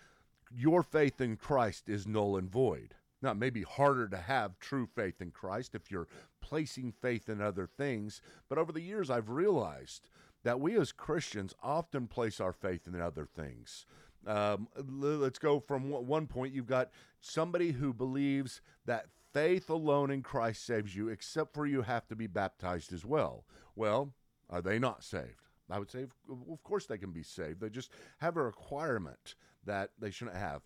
your 0.54 0.82
faith 0.82 1.20
in 1.20 1.36
Christ 1.36 1.88
is 1.88 2.06
null 2.06 2.36
and 2.36 2.50
void. 2.50 2.94
Now, 3.22 3.32
it 3.32 3.38
may 3.38 3.50
be 3.50 3.62
harder 3.62 4.08
to 4.08 4.16
have 4.16 4.58
true 4.58 4.86
faith 4.86 5.20
in 5.20 5.30
Christ 5.30 5.74
if 5.74 5.90
you're 5.90 6.08
placing 6.40 6.92
faith 6.92 7.28
in 7.28 7.40
other 7.40 7.66
things, 7.66 8.22
but 8.48 8.58
over 8.58 8.72
the 8.72 8.80
years 8.80 9.10
I've 9.10 9.28
realized 9.28 10.08
that 10.42 10.60
we 10.60 10.78
as 10.78 10.92
Christians 10.92 11.54
often 11.62 12.06
place 12.06 12.40
our 12.40 12.52
faith 12.52 12.86
in 12.86 13.00
other 13.00 13.26
things. 13.26 13.86
Um, 14.26 14.68
let's 14.76 15.38
go 15.38 15.60
from 15.60 15.90
one 15.90 16.26
point. 16.26 16.54
You've 16.54 16.66
got 16.66 16.90
somebody 17.20 17.72
who 17.72 17.92
believes 17.92 18.60
that 18.86 19.06
faith 19.32 19.70
alone 19.70 20.10
in 20.10 20.22
Christ 20.22 20.64
saves 20.64 20.94
you, 20.94 21.08
except 21.08 21.54
for 21.54 21.66
you 21.66 21.82
have 21.82 22.06
to 22.08 22.16
be 22.16 22.26
baptized 22.26 22.92
as 22.92 23.04
well. 23.04 23.44
Well, 23.76 24.12
are 24.48 24.60
they 24.60 24.78
not 24.78 25.04
saved? 25.04 25.46
I 25.70 25.78
would 25.78 25.90
say, 25.90 26.06
of 26.28 26.62
course, 26.64 26.86
they 26.86 26.98
can 26.98 27.12
be 27.12 27.22
saved. 27.22 27.60
They 27.60 27.70
just 27.70 27.92
have 28.18 28.36
a 28.36 28.42
requirement 28.42 29.36
that 29.64 29.90
they 29.98 30.10
shouldn't 30.10 30.36
have. 30.36 30.62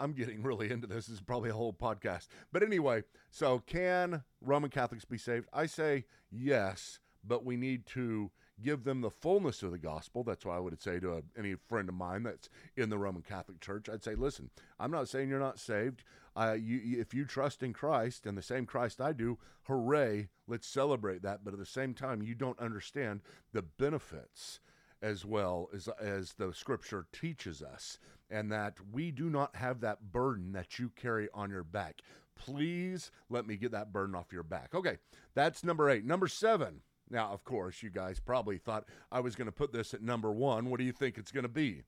I'm 0.00 0.12
getting 0.12 0.42
really 0.42 0.70
into 0.70 0.86
this. 0.86 1.06
This 1.06 1.16
is 1.16 1.20
probably 1.20 1.50
a 1.50 1.54
whole 1.54 1.72
podcast. 1.72 2.26
But 2.52 2.62
anyway, 2.62 3.04
so 3.30 3.60
can 3.66 4.24
Roman 4.40 4.70
Catholics 4.70 5.04
be 5.04 5.18
saved? 5.18 5.46
I 5.52 5.66
say 5.66 6.06
yes, 6.30 6.98
but 7.22 7.44
we 7.44 7.56
need 7.56 7.86
to 7.86 8.30
give 8.62 8.84
them 8.84 9.00
the 9.00 9.10
fullness 9.10 9.62
of 9.62 9.70
the 9.70 9.78
gospel. 9.78 10.22
That's 10.22 10.44
why 10.44 10.56
I 10.56 10.60
would 10.60 10.80
say 10.80 11.00
to 11.00 11.14
a, 11.14 11.22
any 11.38 11.54
friend 11.54 11.88
of 11.88 11.94
mine 11.94 12.22
that's 12.24 12.48
in 12.76 12.90
the 12.90 12.98
Roman 12.98 13.22
Catholic 13.22 13.60
Church, 13.60 13.88
I'd 13.88 14.02
say, 14.02 14.14
listen, 14.14 14.50
I'm 14.78 14.90
not 14.90 15.08
saying 15.08 15.28
you're 15.28 15.38
not 15.38 15.58
saved. 15.58 16.04
Uh, 16.36 16.56
you, 16.58 17.00
if 17.00 17.12
you 17.12 17.24
trust 17.24 17.62
in 17.62 17.72
Christ 17.72 18.26
and 18.26 18.36
the 18.36 18.42
same 18.42 18.66
Christ 18.66 19.00
I 19.00 19.12
do, 19.12 19.38
hooray, 19.64 20.28
let's 20.46 20.66
celebrate 20.66 21.22
that. 21.22 21.44
But 21.44 21.54
at 21.54 21.60
the 21.60 21.66
same 21.66 21.94
time, 21.94 22.22
you 22.22 22.34
don't 22.34 22.58
understand 22.58 23.20
the 23.52 23.62
benefits 23.62 24.60
as 25.02 25.24
well 25.24 25.68
as 25.74 25.88
as 26.00 26.34
the 26.34 26.52
scripture 26.52 27.06
teaches 27.12 27.62
us 27.62 27.98
and 28.30 28.52
that 28.52 28.74
we 28.92 29.10
do 29.10 29.30
not 29.30 29.56
have 29.56 29.80
that 29.80 30.12
burden 30.12 30.52
that 30.52 30.78
you 30.78 30.90
carry 30.94 31.28
on 31.32 31.50
your 31.50 31.64
back 31.64 32.00
please 32.36 33.10
let 33.28 33.46
me 33.46 33.56
get 33.56 33.72
that 33.72 33.92
burden 33.92 34.14
off 34.14 34.32
your 34.32 34.42
back 34.42 34.74
okay 34.74 34.98
that's 35.34 35.64
number 35.64 35.88
8 35.88 36.04
number 36.04 36.28
7 36.28 36.82
now 37.10 37.30
of 37.32 37.44
course 37.44 37.82
you 37.82 37.90
guys 37.90 38.20
probably 38.20 38.58
thought 38.58 38.84
i 39.10 39.20
was 39.20 39.34
going 39.34 39.46
to 39.46 39.52
put 39.52 39.72
this 39.72 39.94
at 39.94 40.02
number 40.02 40.30
1 40.30 40.68
what 40.70 40.78
do 40.78 40.84
you 40.84 40.92
think 40.92 41.18
it's 41.18 41.32
going 41.32 41.44
to 41.44 41.48
be? 41.48 41.82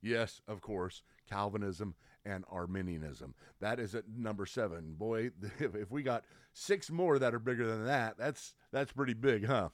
Yes 0.00 0.40
of 0.46 0.60
course 0.60 1.02
calvinism 1.28 1.94
and 2.24 2.44
arminianism. 2.50 3.34
That 3.60 3.78
is 3.80 3.94
at 3.94 4.04
number 4.08 4.46
7 4.46 4.94
boy 4.94 5.30
if, 5.58 5.90
we 5.90 6.02
got 6.02 6.24
six 6.52 6.90
more 6.90 7.18
that 7.18 7.34
are 7.34 7.38
bigger 7.38 7.66
than 7.66 7.86
that 7.86 8.16
that's 8.18 8.54
that's 8.72 8.92
pretty 8.92 9.14
big 9.14 9.46
huh? 9.46 9.70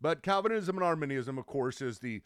But 0.00 0.22
Calvinism 0.22 0.76
and 0.76 0.84
Arminianism, 0.84 1.38
of 1.38 1.46
course, 1.46 1.80
is 1.80 2.00
the 2.00 2.22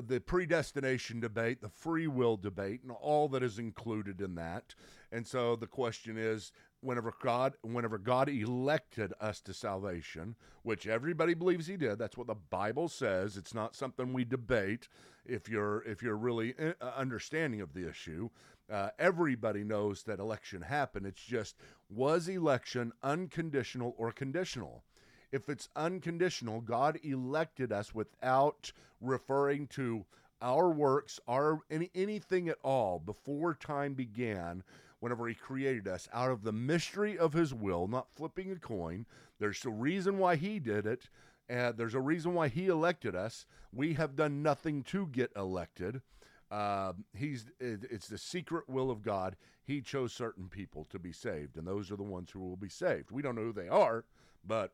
the 0.00 0.20
predestination 0.20 1.20
debate, 1.20 1.60
the 1.60 1.68
free 1.68 2.06
will 2.06 2.36
debate, 2.36 2.82
and 2.82 2.92
all 2.92 3.28
that 3.28 3.42
is 3.42 3.58
included 3.58 4.20
in 4.20 4.34
that. 4.36 4.74
And 5.12 5.26
so 5.26 5.56
the 5.56 5.66
question 5.66 6.16
is, 6.18 6.52
whenever 6.80 7.12
God, 7.22 7.54
whenever 7.62 7.98
God 7.98 8.28
elected 8.28 9.12
us 9.20 9.40
to 9.42 9.54
salvation, 9.54 10.36
which 10.62 10.86
everybody 10.86 11.34
believes 11.34 11.66
He 11.66 11.76
did, 11.76 11.98
that's 11.98 12.16
what 12.16 12.26
the 12.26 12.34
Bible 12.34 12.88
says. 12.88 13.36
It's 13.36 13.54
not 13.54 13.76
something 13.76 14.12
we 14.12 14.24
debate. 14.24 14.88
If 15.24 15.48
you're 15.48 15.82
if 15.84 16.02
you're 16.02 16.16
really 16.16 16.54
uh, 16.58 16.72
understanding 16.96 17.60
of 17.60 17.74
the 17.74 17.88
issue, 17.88 18.30
uh, 18.70 18.90
everybody 18.98 19.64
knows 19.64 20.02
that 20.04 20.20
election 20.20 20.62
happened. 20.62 21.06
It's 21.06 21.22
just 21.22 21.56
was 21.88 22.28
election 22.28 22.92
unconditional 23.02 23.94
or 23.96 24.12
conditional? 24.12 24.84
If 25.32 25.48
it's 25.48 25.68
unconditional, 25.76 26.60
God 26.60 26.98
elected 27.02 27.72
us 27.72 27.94
without 27.94 28.72
referring 29.00 29.66
to 29.68 30.04
our 30.42 30.70
works, 30.70 31.18
our 31.26 31.60
any, 31.70 31.90
anything 31.94 32.48
at 32.48 32.58
all 32.62 32.98
before 32.98 33.54
time 33.54 33.94
began, 33.94 34.62
whenever 35.00 35.26
he 35.28 35.34
created 35.34 35.88
us 35.88 36.08
out 36.12 36.30
of 36.30 36.42
the 36.42 36.52
mystery 36.52 37.18
of 37.18 37.32
his 37.32 37.52
will, 37.54 37.86
not 37.88 38.10
flipping 38.14 38.50
a 38.52 38.56
coin. 38.56 39.06
There's 39.38 39.64
a 39.64 39.70
reason 39.70 40.18
why 40.18 40.36
he 40.36 40.58
did 40.58 40.86
it. 40.86 41.08
and 41.48 41.76
there's 41.76 41.94
a 41.94 42.00
reason 42.00 42.34
why 42.34 42.48
he 42.48 42.66
elected 42.66 43.14
us. 43.14 43.46
We 43.72 43.94
have 43.94 44.16
done 44.16 44.42
nothing 44.42 44.82
to 44.84 45.06
get 45.06 45.32
elected. 45.36 46.02
Uh, 46.50 46.92
he's 47.14 47.46
it, 47.60 47.84
it's 47.90 48.08
the 48.08 48.18
secret 48.18 48.68
will 48.68 48.90
of 48.90 49.02
God. 49.02 49.36
He 49.64 49.80
chose 49.80 50.12
certain 50.12 50.48
people 50.48 50.84
to 50.86 50.98
be 50.98 51.12
saved, 51.12 51.56
and 51.56 51.66
those 51.66 51.90
are 51.90 51.96
the 51.96 52.02
ones 52.04 52.30
who 52.30 52.40
will 52.40 52.56
be 52.56 52.68
saved. 52.68 53.10
We 53.10 53.22
don't 53.22 53.34
know 53.34 53.42
who 53.42 53.52
they 53.52 53.68
are, 53.68 54.04
but 54.46 54.72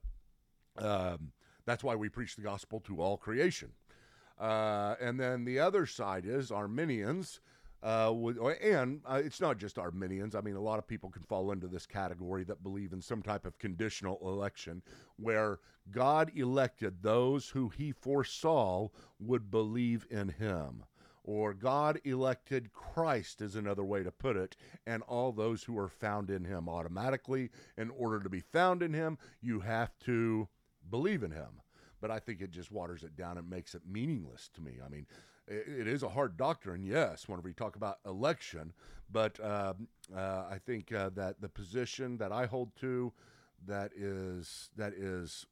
um, 0.77 1.33
that's 1.65 1.85
why 1.85 1.95
we 1.95 2.09
preach 2.09 2.37
the 2.37 2.43
gospel 2.43 2.81
to 2.81 3.01
all 3.01 3.17
creation. 3.17 3.71
Uh, 4.39 4.97
and 5.01 5.21
then 5.21 5.45
the 5.45 5.59
other 5.59 5.87
side 5.87 6.25
is 6.27 6.51
Arminians. 6.51 7.41
Uh, 7.83 8.15
and 8.63 9.01
uh, 9.07 9.21
it's 9.25 9.41
not 9.41 9.59
just 9.59 9.79
Arminians. 9.79 10.37
I 10.37 10.41
mean, 10.41 10.55
a 10.55 10.61
lot 10.61 10.79
of 10.79 10.87
people 10.87 11.11
can 11.11 11.23
fall 11.23 11.51
into 11.51 11.67
this 11.67 11.85
category 11.85 12.45
that 12.45 12.63
believe 12.63 12.93
in 12.93 13.03
some 13.03 13.23
type 13.23 13.45
of 13.45 13.59
conditional 13.59 14.19
election 14.23 14.83
where 15.17 15.59
God 15.91 16.31
elected 16.37 17.03
those 17.03 17.49
who 17.49 17.69
he 17.71 17.91
foresaw 17.91 18.89
would 19.19 19.51
believe 19.51 20.07
in 20.11 20.29
him. 20.29 20.85
Or 21.25 21.55
God 21.55 22.01
elected 22.05 22.73
Christ, 22.73 23.41
is 23.41 23.55
another 23.55 23.85
way 23.85 24.03
to 24.03 24.11
put 24.11 24.37
it, 24.37 24.57
and 24.87 25.05
all 25.05 25.31
those 25.31 25.63
who 25.63 25.79
are 25.79 25.89
found 25.89 26.31
in 26.31 26.45
him 26.45 26.69
automatically. 26.69 27.51
In 27.77 27.91
order 27.91 28.21
to 28.21 28.29
be 28.29 28.41
found 28.41 28.83
in 28.83 28.93
him, 28.93 29.19
you 29.41 29.61
have 29.61 29.97
to 30.01 30.49
believe 30.91 31.23
in 31.23 31.31
him. 31.31 31.61
But 32.01 32.11
I 32.11 32.19
think 32.19 32.41
it 32.41 32.51
just 32.51 32.73
waters 32.73 33.05
it 33.05 33.17
down 33.17 33.39
and 33.39 33.49
makes 33.49 33.75
it 33.75 33.83
meaningless 33.87 34.51
to 34.55 34.61
me. 34.61 34.79
I 34.85 34.89
mean, 34.89 35.07
it, 35.47 35.65
it 35.69 35.87
is 35.87 36.03
a 36.03 36.09
hard 36.09 36.37
doctrine, 36.37 36.83
yes, 36.83 37.29
whenever 37.29 37.49
you 37.49 37.55
talk 37.55 37.77
about 37.77 37.99
election, 38.05 38.73
but 39.11 39.39
uh, 39.41 39.75
uh, 40.15 40.45
I 40.51 40.59
think 40.65 40.93
uh, 40.93 41.11
that 41.11 41.41
the 41.41 41.49
position 41.49 42.19
that 42.19 42.33
I 42.33 42.47
hold 42.47 42.75
to 42.77 43.13
that 43.67 43.93
is 43.95 44.71
that 44.77 44.95
is 44.95 45.47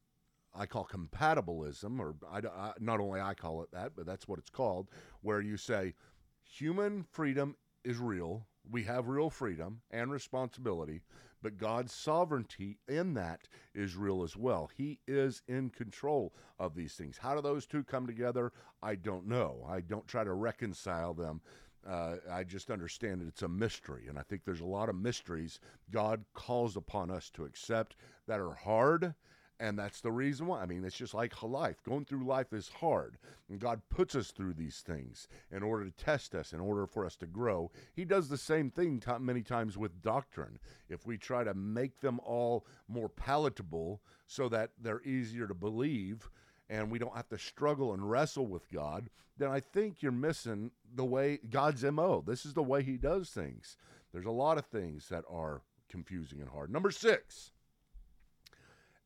I 0.55 0.67
call 0.67 0.89
compatibilism, 0.91 2.01
or 2.01 2.17
I, 2.29 2.39
I, 2.39 2.73
not 2.81 3.01
only 3.01 3.21
I 3.21 3.35
call 3.35 3.63
it 3.63 3.71
that, 3.73 3.93
but 3.95 4.07
that's 4.07 4.27
what 4.27 4.39
it's 4.39 4.51
called, 4.51 4.89
where 5.23 5.41
you 5.41 5.57
say 5.57 5.95
human 6.43 7.05
freedom 7.05 7.57
is 7.85 7.99
real. 7.99 8.47
We 8.69 8.85
have 8.85 9.07
real 9.07 9.31
freedom 9.31 9.83
and 9.91 10.11
responsibility, 10.11 11.03
but 11.43 11.59
God's 11.59 11.93
sovereignty 11.93 12.79
in 12.89 13.15
that 13.15 13.49
is 13.75 13.97
real 13.97 14.23
as 14.23 14.37
well. 14.37 14.71
He 14.77 14.99
is 15.07 15.43
in 15.49 15.71
control 15.71 16.35
of 16.59 16.75
these 16.75 16.95
things. 16.95 17.19
How 17.19 17.35
do 17.35 17.41
those 17.41 17.67
two 17.67 17.85
come 17.85 18.07
together? 18.07 18.53
I 18.83 18.95
don't 18.95 19.27
know. 19.27 19.67
I 19.69 19.81
don't 19.81 20.07
try 20.07 20.25
to 20.25 20.33
reconcile 20.33 21.15
them. 21.15 21.41
Uh, 21.87 22.17
I 22.31 22.45
just 22.45 22.71
understand 22.71 23.21
that 23.21 23.29
it's 23.29 23.43
a 23.43 23.49
mystery, 23.49 24.07
and 24.09 24.19
I 24.19 24.23
think 24.23 24.45
there's 24.45 24.61
a 24.61 24.67
lot 24.67 24.91
of 24.91 24.97
mysteries 24.97 25.61
God 25.91 26.25
calls 26.35 26.77
upon 26.77 27.11
us 27.11 27.31
to 27.31 27.45
accept 27.45 27.97
that 28.27 28.39
are 28.39 28.53
hard 28.53 29.15
and 29.61 29.79
that's 29.79 30.01
the 30.01 30.11
reason 30.11 30.47
why. 30.47 30.63
I 30.63 30.67
mean, 30.67 30.85
it's 30.85 30.97
just 30.97 31.13
like 31.13 31.43
life. 31.43 31.83
Going 31.85 32.07
through 32.07 32.25
life 32.25 32.55
is 32.55 32.71
hard. 32.81 33.19
And 33.51 33.61
God 33.61 33.83
puts 33.91 34.15
us 34.15 34.31
through 34.31 34.55
these 34.55 34.79
things 34.79 35.29
in 35.53 35.63
order 35.63 35.85
to 35.85 35.91
test 35.91 36.35
us, 36.35 36.55
in 36.55 36.61
order 36.61 36.87
for 36.87 37.05
us 37.05 37.15
to 37.17 37.27
grow. 37.27 37.71
He 37.95 38.07
does 38.07 38.29
the 38.29 38.39
same 38.39 38.71
thing 38.71 39.01
t- 39.01 39.11
many 39.21 39.43
times 39.43 39.77
with 39.77 40.01
doctrine. 40.01 40.59
If 40.89 41.07
we 41.07 41.19
try 41.19 41.45
to 41.45 41.53
make 41.53 42.01
them 42.01 42.21
all 42.25 42.65
more 42.89 43.11
palatable 43.11 44.01
so 44.27 44.49
that 44.49 44.71
they're 44.81 45.03
easier 45.03 45.47
to 45.47 45.55
believe, 45.55 46.31
and 46.71 46.91
we 46.91 46.99
don't 46.99 47.15
have 47.15 47.29
to 47.29 47.39
struggle 47.39 47.93
and 47.93 48.11
wrestle 48.11 48.47
with 48.47 48.71
God, 48.73 49.11
then 49.37 49.51
I 49.51 49.61
think 49.61 50.01
you're 50.01 50.13
missing 50.13 50.71
the 50.95 51.05
way 51.05 51.39
God's 51.51 51.85
MO. 51.85 52.25
This 52.27 52.47
is 52.47 52.55
the 52.55 52.63
way 52.63 52.83
He 52.83 52.97
does 52.97 53.29
things. 53.29 53.77
There's 54.13 54.27
a 54.27 54.31
lot 54.31 54.57
of 54.57 54.65
things 54.67 55.09
that 55.11 55.25
are 55.29 55.63
confusing 55.91 56.41
and 56.41 56.49
hard. 56.49 56.73
Number 56.73 56.91
six, 56.91 57.53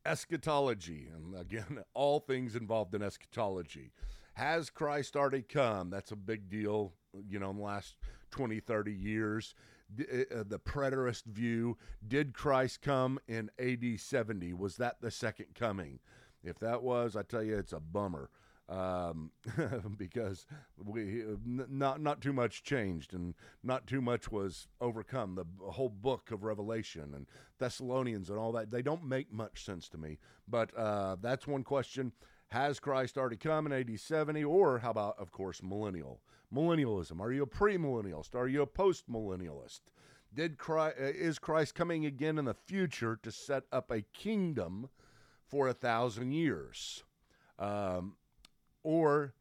eschatology. 0.05 1.09
And 1.15 1.39
again, 1.39 1.85
all 1.95 2.21
things 2.21 2.57
involved 2.57 2.95
in 2.95 3.03
eschatology. 3.03 3.93
Has 4.35 4.71
Christ 4.71 5.17
already 5.17 5.43
come? 5.43 5.91
That's 5.91 6.13
a 6.13 6.17
big 6.17 6.49
deal, 6.49 6.93
you 7.29 7.39
know, 7.39 7.51
in 7.51 7.57
the 7.57 7.63
last 7.63 7.97
20, 8.33 8.61
30 8.61 8.93
years. 8.93 9.55
Uh, 10.01 10.43
the 10.49 10.59
preterist 10.59 11.25
view. 11.27 11.77
Did 12.07 12.35
Christ 12.35 12.83
come 12.83 13.21
in 13.29 13.51
AD 13.59 14.01
70? 14.01 14.53
Was 14.55 14.77
that 14.77 15.01
the 15.01 15.11
second 15.11 15.47
coming? 15.55 16.01
If 16.43 16.59
that 16.59 16.83
was, 16.83 17.17
I 17.17 17.23
tell 17.23 17.43
you, 17.43 17.57
it's 17.57 17.73
a 17.73 17.81
bummer 17.81 18.29
um, 18.69 19.31
because 19.97 20.47
we 20.83 21.23
not 21.47 22.01
not 22.01 22.21
too 22.21 22.33
much 22.33 22.63
changed 22.63 23.13
and 23.13 23.35
not 23.63 23.87
too 23.87 24.01
much 24.01 24.31
was 24.31 24.69
overcome. 24.81 25.35
The 25.35 25.71
whole 25.71 25.91
book 25.91 26.31
of 26.31 26.45
Revelation 26.45 27.13
and 27.15 27.27
Thessalonians 27.59 28.31
and 28.31 28.39
all 28.39 28.53
that 28.53 28.71
they 28.71 28.83
don't 28.83 29.05
make 29.05 29.33
much 29.33 29.65
sense 29.65 29.89
to 29.91 29.99
me. 29.99 30.19
But 30.49 30.77
uh, 30.77 31.17
that's 31.21 31.47
one 31.47 31.63
question: 31.63 32.13
Has 32.49 32.81
Christ 32.81 33.19
already 33.19 33.37
come 33.37 33.67
in 33.67 33.73
AD 33.73 33.99
70, 33.99 34.45
or 34.45 34.79
how 34.79 34.91
about, 34.91 35.19
of 35.19 35.31
course, 35.31 35.63
millennial 35.63 36.21
millennialism? 36.55 37.21
Are 37.21 37.33
you 37.33 37.43
a 37.43 37.47
premillennialist? 37.47 38.35
Are 38.35 38.49
you 38.49 38.63
a 38.63 38.67
postmillennialist? 38.67 39.81
Did 40.33 40.59
Christ, 40.59 40.97
uh, 41.01 41.05
is 41.05 41.39
Christ 41.39 41.75
coming 41.75 42.07
again 42.07 42.39
in 42.39 42.47
the 42.47 42.55
future 42.55 43.19
to 43.23 43.31
set 43.31 43.65
up 43.71 43.91
a 43.91 44.03
kingdom 44.03 44.89
for 45.47 45.69
a 45.69 45.75
thousand 45.75 46.33
years? 46.33 47.05
Um, 47.59 48.17
or 48.85 49.35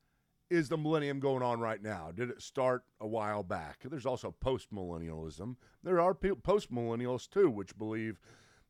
is 0.49 0.69
the 0.69 0.77
millennium 0.77 1.19
going 1.19 1.43
on 1.43 1.59
right 1.59 1.81
now? 1.81 2.11
Did 2.15 2.29
it 2.29 2.41
start 2.41 2.83
a 2.99 3.07
while 3.07 3.43
back? 3.43 3.79
There's 3.83 4.05
also 4.05 4.33
postmillennialism. 4.43 5.55
There 5.83 5.99
are 5.99 6.13
postmillennials 6.13 7.29
too, 7.29 7.49
which 7.49 7.77
believe 7.77 8.19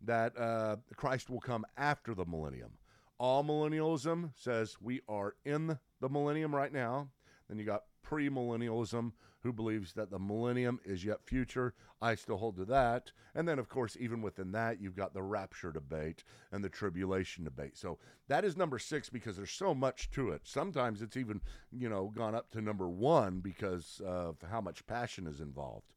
that 0.01 0.37
uh, 0.37 0.77
Christ 0.95 1.29
will 1.29 1.39
come 1.39 1.65
after 1.77 2.13
the 2.13 2.25
millennium. 2.25 2.71
Amillennialism 3.19 4.31
says 4.35 4.77
we 4.81 5.01
are 5.07 5.35
in 5.45 5.77
the 6.01 6.09
millennium 6.09 6.53
right 6.53 6.73
now. 6.73 7.09
Then 7.47 7.57
you 7.57 7.65
got 7.65 7.83
premillennialism, 8.05 9.13
who 9.43 9.53
believes 9.53 9.93
that 9.93 10.09
the 10.09 10.17
millennium 10.17 10.79
is 10.85 11.03
yet 11.03 11.21
future. 11.23 11.73
I 12.01 12.15
still 12.15 12.37
hold 12.37 12.55
to 12.57 12.65
that. 12.65 13.11
And 13.35 13.47
then, 13.47 13.59
of 13.59 13.67
course, 13.67 13.97
even 13.99 14.21
within 14.21 14.53
that, 14.53 14.81
you've 14.81 14.95
got 14.95 15.13
the 15.13 15.21
rapture 15.21 15.71
debate 15.71 16.23
and 16.51 16.63
the 16.63 16.69
tribulation 16.69 17.43
debate. 17.43 17.77
So 17.77 17.99
that 18.29 18.45
is 18.45 18.55
number 18.55 18.79
six 18.79 19.09
because 19.09 19.35
there's 19.35 19.51
so 19.51 19.75
much 19.75 20.09
to 20.11 20.29
it. 20.29 20.41
Sometimes 20.45 21.01
it's 21.01 21.17
even, 21.17 21.41
you 21.71 21.89
know, 21.89 22.11
gone 22.15 22.35
up 22.35 22.51
to 22.51 22.61
number 22.61 22.89
one 22.89 23.39
because 23.39 24.01
of 24.05 24.37
how 24.49 24.61
much 24.61 24.87
passion 24.87 25.27
is 25.27 25.41
involved. 25.41 25.91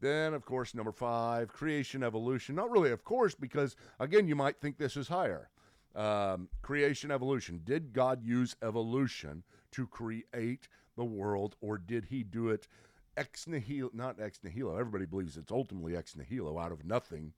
Then, 0.00 0.34
of 0.34 0.44
course, 0.44 0.74
number 0.74 0.92
five, 0.92 1.48
creation 1.48 2.02
evolution. 2.02 2.54
Not 2.54 2.70
really, 2.70 2.90
of 2.90 3.04
course, 3.04 3.34
because 3.34 3.76
again, 3.98 4.28
you 4.28 4.36
might 4.36 4.60
think 4.60 4.78
this 4.78 4.96
is 4.96 5.08
higher. 5.08 5.50
Um, 5.94 6.48
creation 6.62 7.10
evolution. 7.10 7.62
Did 7.64 7.92
God 7.92 8.22
use 8.22 8.56
evolution 8.62 9.42
to 9.72 9.86
create 9.86 10.68
the 10.96 11.04
world, 11.04 11.56
or 11.60 11.78
did 11.78 12.06
he 12.06 12.22
do 12.22 12.48
it 12.48 12.68
ex 13.16 13.46
nihilo, 13.46 13.90
not 13.92 14.20
ex 14.20 14.40
nihilo. 14.42 14.76
Everybody 14.76 15.06
believes 15.06 15.36
it's 15.36 15.52
ultimately 15.52 15.96
ex 15.96 16.16
nihilo, 16.16 16.58
out 16.58 16.72
of 16.72 16.84
nothing. 16.84 17.32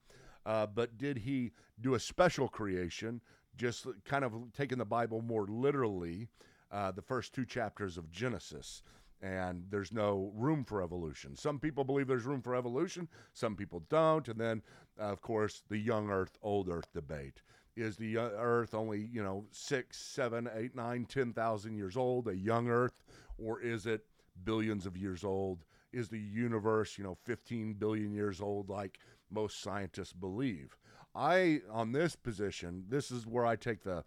Uh, 0.45 0.65
but 0.65 0.97
did 0.97 1.17
he 1.19 1.51
do 1.79 1.95
a 1.95 1.99
special 1.99 2.47
creation, 2.47 3.21
just 3.55 3.87
kind 4.03 4.25
of 4.25 4.33
taking 4.53 4.77
the 4.77 4.85
Bible 4.85 5.21
more 5.21 5.45
literally, 5.47 6.27
uh, 6.71 6.91
the 6.91 7.01
first 7.01 7.33
two 7.33 7.45
chapters 7.45 7.97
of 7.97 8.11
Genesis? 8.11 8.83
And 9.21 9.63
there's 9.69 9.93
no 9.93 10.33
room 10.35 10.65
for 10.65 10.81
evolution. 10.83 11.37
Some 11.37 11.57
people 11.57 11.85
believe 11.85 12.07
there's 12.07 12.25
room 12.25 12.41
for 12.41 12.55
evolution, 12.55 13.07
some 13.33 13.55
people 13.55 13.83
don't. 13.89 14.27
And 14.27 14.37
then, 14.39 14.61
uh, 14.99 15.03
of 15.03 15.21
course, 15.21 15.63
the 15.69 15.77
young 15.77 16.09
Earth, 16.09 16.37
old 16.41 16.67
Earth 16.67 16.91
debate. 16.93 17.41
Is 17.75 17.95
the 17.95 18.17
Earth 18.17 18.75
only, 18.75 19.09
you 19.11 19.23
know, 19.23 19.45
six, 19.51 19.97
seven, 19.97 20.49
eight, 20.55 20.75
nine, 20.75 21.05
ten 21.05 21.33
thousand 21.33 21.75
years 21.75 21.97
old, 21.97 22.27
a 22.27 22.35
young 22.35 22.69
Earth, 22.69 23.03
or 23.37 23.61
is 23.61 23.85
it 23.85 24.05
billions 24.43 24.85
of 24.85 24.97
years 24.97 25.23
old? 25.23 25.63
Is 25.93 26.09
the 26.09 26.19
universe, 26.19 26.97
you 26.97 27.03
know, 27.03 27.17
15 27.23 27.73
billion 27.73 28.11
years 28.11 28.41
old, 28.41 28.69
like 28.69 28.99
most 29.29 29.61
scientists 29.61 30.13
believe? 30.13 30.75
I, 31.15 31.61
on 31.71 31.91
this 31.91 32.15
position, 32.15 32.85
this 32.89 33.11
is 33.11 33.27
where 33.27 33.45
I 33.45 33.55
take 33.55 33.83
the, 33.83 34.03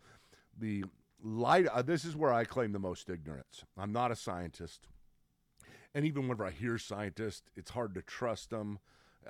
the 0.58 0.84
light, 1.22 1.66
uh, 1.68 1.82
this 1.82 2.04
is 2.04 2.16
where 2.16 2.32
I 2.32 2.44
claim 2.44 2.72
the 2.72 2.78
most 2.78 3.08
ignorance. 3.08 3.64
I'm 3.78 3.92
not 3.92 4.10
a 4.10 4.16
scientist. 4.16 4.88
And 5.94 6.04
even 6.04 6.22
whenever 6.22 6.44
I 6.44 6.50
hear 6.50 6.78
scientists, 6.78 7.42
it's 7.54 7.70
hard 7.70 7.94
to 7.94 8.02
trust 8.02 8.50
them. 8.50 8.80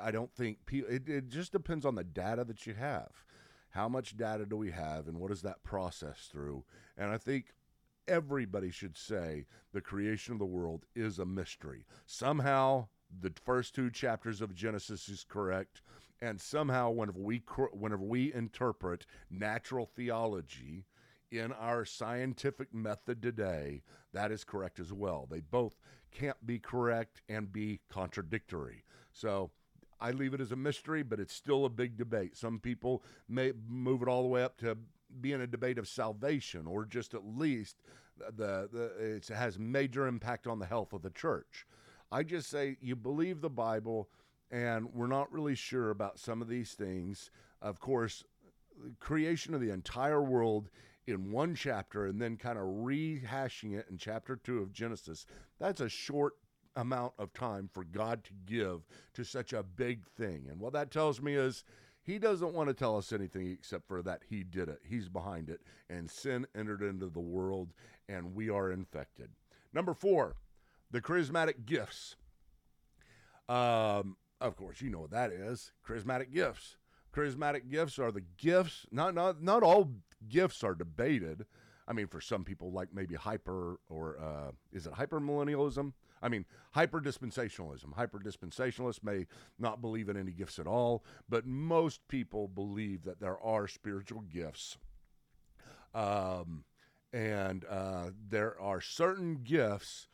I 0.01 0.11
don't 0.11 0.35
think 0.35 0.66
people, 0.66 0.92
it, 0.92 1.09
it 1.09 1.29
just 1.29 1.53
depends 1.53 1.85
on 1.85 1.95
the 1.95 2.05
data 2.05 2.45
that 2.45 2.66
you 2.66 2.75
have. 2.75 3.11
How 3.71 3.88
much 3.88 4.16
data 4.16 4.47
do 4.47 4.57
we 4.57 4.71
have, 4.71 5.07
and 5.07 5.19
what 5.19 5.31
is 5.31 5.42
that 5.42 5.62
process 5.62 6.29
through? 6.33 6.64
And 6.97 7.11
I 7.11 7.19
think 7.19 7.53
everybody 8.09 8.71
should 8.71 8.97
say 8.97 9.47
the 9.73 9.81
creation 9.81 10.33
of 10.33 10.38
the 10.38 10.45
world 10.45 10.85
is 10.95 11.19
a 11.19 11.27
mystery. 11.27 11.85
Somehow, 12.07 12.88
the 13.21 13.33
first 13.45 13.75
two 13.75 13.90
chapters 13.90 14.40
of 14.40 14.55
Genesis 14.55 15.09
is 15.09 15.25
correct, 15.25 15.83
and 16.21 16.40
somehow, 16.40 16.90
whenever 16.90 17.19
we 17.19 17.42
whenever 17.73 18.03
we 18.03 18.33
interpret 18.33 19.07
natural 19.31 19.87
theology 19.87 20.85
in 21.31 21.53
our 21.53 21.85
scientific 21.85 22.73
method 22.73 23.23
today, 23.23 23.83
that 24.12 24.33
is 24.33 24.45
correct 24.45 24.79
as 24.79 24.92
well. 24.92 25.27
They 25.31 25.40
both 25.40 25.77
can't 26.11 26.47
be 26.47 26.59
correct 26.59 27.23
and 27.29 27.53
be 27.53 27.81
contradictory. 27.90 28.85
So. 29.12 29.51
I 29.99 30.11
leave 30.11 30.35
it 30.35 30.42
as 30.42 30.53
a 30.53 30.57
mystery, 30.57 31.03
but 31.03 31.21
it's 31.21 31.33
still 31.33 31.64
a 31.64 31.71
big 31.71 31.97
debate. 31.97 32.37
Some 32.37 32.61
people 32.61 33.03
may 33.31 33.55
move 33.66 34.03
it 34.03 34.09
all 34.09 34.21
the 34.21 34.29
way 34.29 34.42
up 34.42 34.59
to 34.59 34.77
being 35.21 35.40
a 35.40 35.47
debate 35.47 35.79
of 35.79 35.88
salvation 35.88 36.66
or 36.66 36.85
just 36.85 37.14
at 37.14 37.25
least 37.25 37.77
the, 38.37 38.69
the 38.73 39.16
it 39.16 39.29
has 39.29 39.59
major 39.59 40.07
impact 40.07 40.47
on 40.47 40.59
the 40.59 40.66
health 40.66 40.92
of 40.92 41.03
the 41.03 41.11
church. 41.11 41.66
I 42.11 42.23
just 42.23 42.49
say 42.49 42.77
you 42.81 42.97
believe 42.97 43.40
the 43.40 43.51
Bible 43.51 44.09
and 44.51 44.92
we're 44.95 45.07
not 45.07 45.33
really 45.33 45.55
sure 45.55 45.90
about 45.90 46.19
some 46.19 46.40
of 46.40 46.49
these 46.49 46.73
things. 46.73 47.31
Of 47.61 47.81
course, 47.81 48.25
the 48.83 48.95
creation 49.01 49.55
of 49.55 49.61
the 49.61 49.71
entire 49.71 50.23
world 50.23 50.71
in 51.07 51.31
one 51.31 51.55
chapter 51.55 52.07
and 52.07 52.21
then 52.21 52.37
kind 52.37 52.59
of 52.59 52.64
rehashing 52.64 53.79
it 53.79 53.87
in 53.90 53.99
chapter 53.99 54.37
2 54.37 54.59
of 54.59 54.73
Genesis. 54.73 55.27
That's 55.59 55.81
a 55.81 55.88
short 55.88 56.35
amount 56.77 57.14
of 57.19 57.33
time 57.33 57.69
for 57.73 57.85
God 57.85 58.23
to 58.25 58.33
give 58.45 58.87
to 59.14 59.25
such 59.25 59.53
a 59.53 59.62
big 59.62 60.07
thing. 60.16 60.47
And 60.51 60.61
what 60.61 60.75
that 60.75 60.90
tells 60.90 61.21
me 61.23 61.35
is 61.35 61.64
he 62.07 62.21
doesn't 62.21 62.55
want 62.55 62.69
to 62.69 62.75
tell 62.75 62.97
us 62.97 63.12
anything 63.12 63.51
except 63.51 63.88
for 63.88 64.01
that 64.03 64.23
he 64.31 64.45
did 64.45 64.69
it. 64.69 64.79
He's 64.88 65.09
behind 65.09 65.51
it. 65.51 65.61
And 65.90 66.09
sin 66.09 66.47
entered 66.57 66.81
into 66.81 67.09
the 67.09 67.21
world, 67.21 67.73
and 68.09 68.33
we 68.33 68.49
are 68.49 68.71
infected. 68.71 69.31
Number 69.75 69.92
four, 69.92 70.37
the 70.88 71.01
charismatic 71.01 71.66
gifts. 71.66 72.14
Um, 73.49 74.16
of 74.40 74.55
course, 74.57 74.81
you 74.81 74.88
know 74.88 75.01
what 75.01 75.11
that 75.11 75.33
is. 75.33 75.73
Charismatic 75.87 76.33
gifts. 76.33 76.77
Charismatic 77.12 77.69
gifts 77.69 77.99
are 77.99 78.12
the 78.12 78.23
gifts. 78.37 78.87
Not 78.92 79.14
not 79.14 79.42
not 79.42 79.64
all 79.64 79.90
gifts 80.29 80.62
are 80.62 80.75
debated. 80.75 81.45
I 81.88 81.92
mean, 81.92 82.07
for 82.07 82.21
some 82.21 82.45
people, 82.45 82.71
like 82.71 82.88
maybe 82.92 83.16
hyper 83.16 83.81
or 83.88 84.19
uh, 84.21 84.53
is 84.73 84.87
it 84.87 84.92
hyper 84.92 85.21
millennialism? 85.21 85.92
I 86.23 86.29
mean, 86.29 86.47
hyper 86.73 87.01
dispensationalism. 87.01 87.95
Hyper 87.95 88.19
dispensationalists 88.19 89.03
may 89.03 89.27
not 89.59 89.81
believe 89.81 90.09
in 90.09 90.17
any 90.17 90.33
gifts 90.33 90.59
at 90.59 90.67
all, 90.67 91.05
but 91.29 91.47
most 91.47 92.07
people 92.09 92.49
believe 92.49 93.05
that 93.05 93.21
there 93.21 93.39
are 93.41 93.69
spiritual 93.69 94.23
gifts. 94.23 94.79
Um, 95.95 96.65
and 97.13 97.65
uh, 97.71 98.11
there 98.29 98.61
are 98.61 98.81
certain 98.81 99.41
gifts 99.43 100.09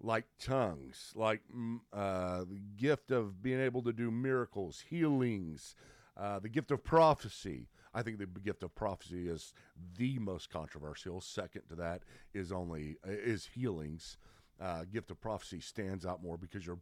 like 0.00 0.24
tongues, 0.40 1.12
like 1.14 1.42
mm, 1.54 1.80
uh, 1.92 2.40
the 2.40 2.60
gift 2.76 3.10
of 3.10 3.42
being 3.42 3.60
able 3.60 3.82
to 3.82 3.92
do 3.92 4.10
miracles, 4.10 4.84
healings, 4.88 5.74
uh, 6.16 6.38
the 6.38 6.48
gift 6.48 6.70
of 6.70 6.82
prophecy. 6.82 7.68
I 7.92 8.02
think 8.02 8.18
the 8.18 8.26
gift 8.26 8.62
of 8.62 8.74
prophecy 8.74 9.28
is 9.28 9.52
the 9.96 10.18
most 10.18 10.48
controversial. 10.50 11.20
Second 11.20 11.62
to 11.68 11.74
that 11.76 12.02
is 12.32 12.52
only 12.52 12.96
is 13.04 13.50
healings 13.54 14.16
uh, 14.60 14.84
gift 14.92 15.10
of 15.10 15.20
prophecy 15.20 15.60
stands 15.60 16.04
out 16.04 16.22
more 16.22 16.36
because 16.36 16.66
you're 16.66 16.80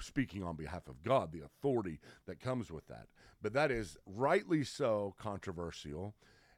speaking 0.00 0.42
on 0.42 0.56
behalf 0.56 0.88
of 0.88 1.02
God, 1.02 1.32
the 1.32 1.44
authority 1.44 2.00
that 2.26 2.40
comes 2.40 2.70
with 2.70 2.86
that. 2.88 3.06
But 3.40 3.52
that 3.52 3.70
is 3.70 3.96
rightly 4.06 4.64
so 4.64 5.14
controversial. 5.18 6.14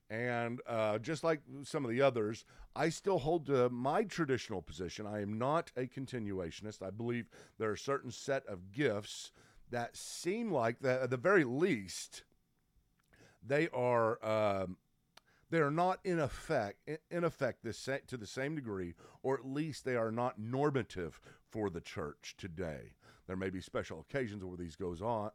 And 0.09 0.61
uh, 0.68 0.98
just 0.98 1.24
like 1.24 1.40
some 1.64 1.85
of 1.85 1.90
the 1.90 2.00
others, 2.00 2.44
I 2.74 2.90
still 2.90 3.18
hold 3.18 3.46
to 3.46 3.68
my 3.70 4.05
traditional 4.05 4.62
position. 4.62 5.07
I 5.07 5.20
am 5.20 5.37
not 5.37 5.72
a 5.76 5.87
continuationist. 5.87 6.81
I 6.83 6.90
believe 6.90 7.29
there 7.59 7.70
are 7.70 7.76
certain 7.76 8.12
set 8.12 8.46
of 8.46 8.72
gifts 8.72 9.33
that 9.70 9.96
seem 9.96 10.52
like 10.52 10.79
that, 10.81 11.02
at 11.02 11.11
the 11.11 11.16
very 11.16 11.44
least, 11.44 12.22
they 13.44 13.68
are 13.70 14.24
um, 14.24 14.76
they 15.57 15.62
are 15.62 15.71
not 15.71 16.01
in 16.05 16.21
effect 16.21 16.87
in 17.11 17.25
effect 17.25 17.64
the 17.64 17.73
to 18.07 18.19
the 18.19 18.27
same 18.27 18.57
degree, 18.57 18.92
or 19.23 19.38
at 19.38 19.47
least 19.47 19.87
they 19.87 19.97
are 19.97 20.12
not 20.12 20.38
normative 20.38 21.19
for 21.49 21.71
the 21.71 21.81
church 21.81 22.35
today. 22.37 22.92
There 23.27 23.37
may 23.37 23.49
be 23.49 23.62
special 23.62 24.01
occasions 24.01 24.45
where 24.45 24.59
these 24.59 24.77
goes 24.77 25.01
on 25.01 25.31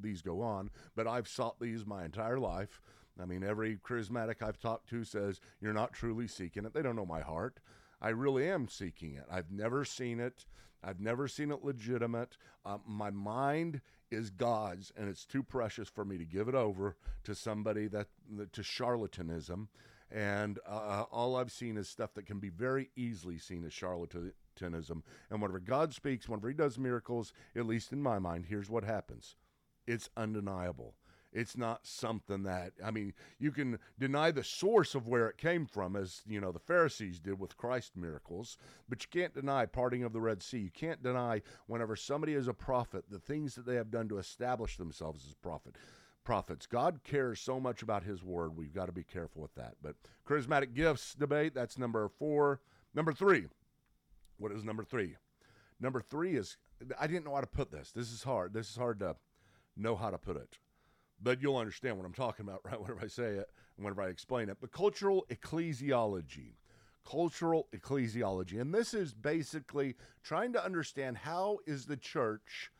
these 0.00 0.22
go 0.22 0.40
on, 0.40 0.70
but 0.96 1.06
I've 1.06 1.28
sought 1.28 1.60
these 1.60 1.84
my 1.84 2.06
entire 2.06 2.38
life. 2.38 2.80
I 3.20 3.26
mean, 3.26 3.44
every 3.44 3.76
charismatic 3.76 4.40
I've 4.40 4.58
talked 4.58 4.88
to 4.88 5.04
says 5.04 5.38
you're 5.60 5.74
not 5.74 5.92
truly 5.92 6.28
seeking 6.28 6.64
it. 6.64 6.72
They 6.72 6.80
don't 6.80 6.96
know 6.96 7.04
my 7.04 7.20
heart. 7.20 7.60
I 8.00 8.08
really 8.08 8.48
am 8.48 8.68
seeking 8.68 9.16
it. 9.16 9.26
I've 9.30 9.50
never 9.50 9.84
seen 9.84 10.18
it. 10.18 10.46
I've 10.82 11.00
never 11.00 11.28
seen 11.28 11.50
it 11.50 11.64
legitimate. 11.64 12.36
Uh, 12.64 12.78
my 12.86 13.10
mind 13.10 13.80
is 14.10 14.30
God's, 14.30 14.92
and 14.96 15.08
it's 15.08 15.24
too 15.24 15.42
precious 15.42 15.88
for 15.88 16.04
me 16.04 16.18
to 16.18 16.24
give 16.24 16.48
it 16.48 16.54
over 16.54 16.96
to 17.24 17.34
somebody 17.34 17.88
that 17.88 18.08
to 18.52 18.62
charlatanism. 18.62 19.68
And 20.10 20.58
uh, 20.66 21.04
all 21.10 21.36
I've 21.36 21.52
seen 21.52 21.76
is 21.76 21.88
stuff 21.88 22.14
that 22.14 22.26
can 22.26 22.38
be 22.38 22.48
very 22.48 22.90
easily 22.96 23.38
seen 23.38 23.64
as 23.64 23.72
charlatanism. 23.72 25.02
And 25.30 25.42
whenever 25.42 25.60
God 25.60 25.92
speaks, 25.92 26.28
whenever 26.28 26.48
He 26.48 26.54
does 26.54 26.78
miracles, 26.78 27.32
at 27.54 27.66
least 27.66 27.92
in 27.92 28.02
my 28.02 28.18
mind, 28.18 28.46
here's 28.48 28.70
what 28.70 28.84
happens: 28.84 29.36
it's 29.86 30.08
undeniable. 30.16 30.94
It's 31.32 31.56
not 31.56 31.86
something 31.86 32.44
that, 32.44 32.72
I 32.82 32.90
mean, 32.90 33.12
you 33.38 33.50
can 33.50 33.78
deny 33.98 34.30
the 34.30 34.42
source 34.42 34.94
of 34.94 35.06
where 35.06 35.28
it 35.28 35.36
came 35.36 35.66
from, 35.66 35.94
as, 35.94 36.22
you 36.26 36.40
know, 36.40 36.52
the 36.52 36.58
Pharisees 36.58 37.20
did 37.20 37.38
with 37.38 37.56
Christ 37.56 37.96
miracles, 37.96 38.56
but 38.88 39.02
you 39.02 39.20
can't 39.20 39.34
deny 39.34 39.66
parting 39.66 40.02
of 40.04 40.12
the 40.12 40.20
Red 40.20 40.42
Sea. 40.42 40.58
You 40.58 40.70
can't 40.70 41.02
deny 41.02 41.42
whenever 41.66 41.96
somebody 41.96 42.32
is 42.32 42.48
a 42.48 42.54
prophet, 42.54 43.04
the 43.10 43.18
things 43.18 43.54
that 43.54 43.66
they 43.66 43.74
have 43.74 43.90
done 43.90 44.08
to 44.08 44.18
establish 44.18 44.76
themselves 44.76 45.26
as 45.28 45.34
prophet 45.34 45.76
prophets. 46.24 46.66
God 46.66 47.00
cares 47.04 47.40
so 47.40 47.58
much 47.58 47.82
about 47.82 48.04
his 48.04 48.22
word. 48.22 48.56
We've 48.56 48.74
got 48.74 48.86
to 48.86 48.92
be 48.92 49.04
careful 49.04 49.40
with 49.40 49.54
that. 49.54 49.76
But 49.82 49.96
charismatic 50.28 50.74
gifts 50.74 51.14
debate, 51.14 51.54
that's 51.54 51.78
number 51.78 52.06
four. 52.18 52.60
Number 52.94 53.12
three. 53.12 53.46
What 54.36 54.52
is 54.52 54.62
number 54.62 54.84
three? 54.84 55.16
Number 55.80 56.00
three 56.00 56.36
is 56.36 56.56
I 57.00 57.06
didn't 57.06 57.24
know 57.24 57.34
how 57.34 57.40
to 57.40 57.46
put 57.46 57.70
this. 57.70 57.92
This 57.92 58.12
is 58.12 58.22
hard. 58.22 58.52
This 58.52 58.68
is 58.68 58.76
hard 58.76 59.00
to 59.00 59.16
know 59.76 59.96
how 59.96 60.10
to 60.10 60.18
put 60.18 60.36
it 60.36 60.58
but 61.20 61.42
you'll 61.42 61.56
understand 61.56 61.96
what 61.96 62.06
I'm 62.06 62.12
talking 62.12 62.46
about 62.46 62.60
right 62.64 62.80
whenever 62.80 63.00
I 63.02 63.08
say 63.08 63.34
it 63.34 63.48
whenever 63.78 64.02
I 64.02 64.08
explain 64.08 64.48
it. 64.48 64.58
But 64.60 64.72
cultural 64.72 65.26
ecclesiology. 65.30 66.54
Cultural 67.08 67.68
ecclesiology. 67.74 68.60
And 68.60 68.74
this 68.74 68.92
is 68.92 69.14
basically 69.14 69.94
trying 70.22 70.52
to 70.52 70.64
understand 70.64 71.18
how 71.18 71.58
is 71.66 71.86
the 71.86 71.96
church 71.96 72.70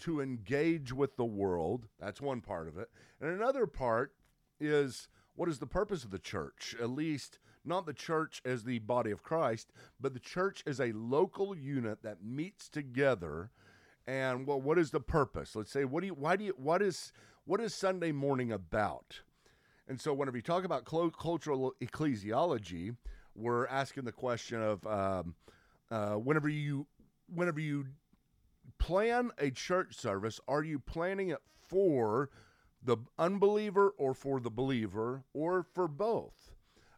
to 0.00 0.20
engage 0.20 0.92
with 0.92 1.16
the 1.16 1.24
world. 1.24 1.86
That's 1.98 2.20
one 2.20 2.40
part 2.40 2.68
of 2.68 2.78
it. 2.78 2.88
And 3.20 3.30
another 3.30 3.66
part 3.66 4.12
is 4.60 5.08
what 5.34 5.48
is 5.48 5.58
the 5.58 5.66
purpose 5.66 6.04
of 6.04 6.10
the 6.10 6.18
church? 6.18 6.76
At 6.80 6.90
least 6.90 7.38
not 7.64 7.86
the 7.86 7.94
church 7.94 8.42
as 8.44 8.64
the 8.64 8.78
body 8.80 9.10
of 9.10 9.22
Christ, 9.22 9.72
but 9.98 10.12
the 10.12 10.20
church 10.20 10.62
as 10.66 10.80
a 10.80 10.92
local 10.92 11.56
unit 11.56 12.02
that 12.02 12.22
meets 12.22 12.68
together. 12.68 13.50
And 14.06 14.46
well, 14.46 14.60
what 14.60 14.78
is 14.78 14.90
the 14.90 15.00
purpose? 15.00 15.56
Let's 15.56 15.72
say, 15.72 15.84
what 15.84 16.02
do 16.02 16.08
you, 16.08 16.14
why 16.14 16.36
do 16.36 16.44
you, 16.44 16.54
what 16.56 16.82
is, 16.82 17.12
what 17.44 17.60
is 17.60 17.74
Sunday 17.74 18.12
morning 18.12 18.52
about? 18.52 19.20
And 19.86 20.00
so, 20.00 20.14
whenever 20.14 20.36
you 20.36 20.42
talk 20.42 20.64
about 20.64 20.84
cultural 20.84 21.74
ecclesiology, 21.82 22.96
we're 23.34 23.66
asking 23.66 24.04
the 24.04 24.12
question 24.12 24.62
of 24.62 24.86
um, 24.86 25.34
uh, 25.90 26.14
whenever 26.14 26.48
you 26.48 26.86
whenever 27.32 27.60
you 27.60 27.86
plan 28.78 29.30
a 29.38 29.50
church 29.50 29.94
service, 29.94 30.40
are 30.48 30.62
you 30.62 30.78
planning 30.78 31.28
it 31.30 31.42
for 31.68 32.30
the 32.82 32.96
unbeliever 33.18 33.94
or 33.98 34.14
for 34.14 34.40
the 34.40 34.50
believer 34.50 35.24
or 35.34 35.62
for 35.62 35.86
both? 35.86 36.52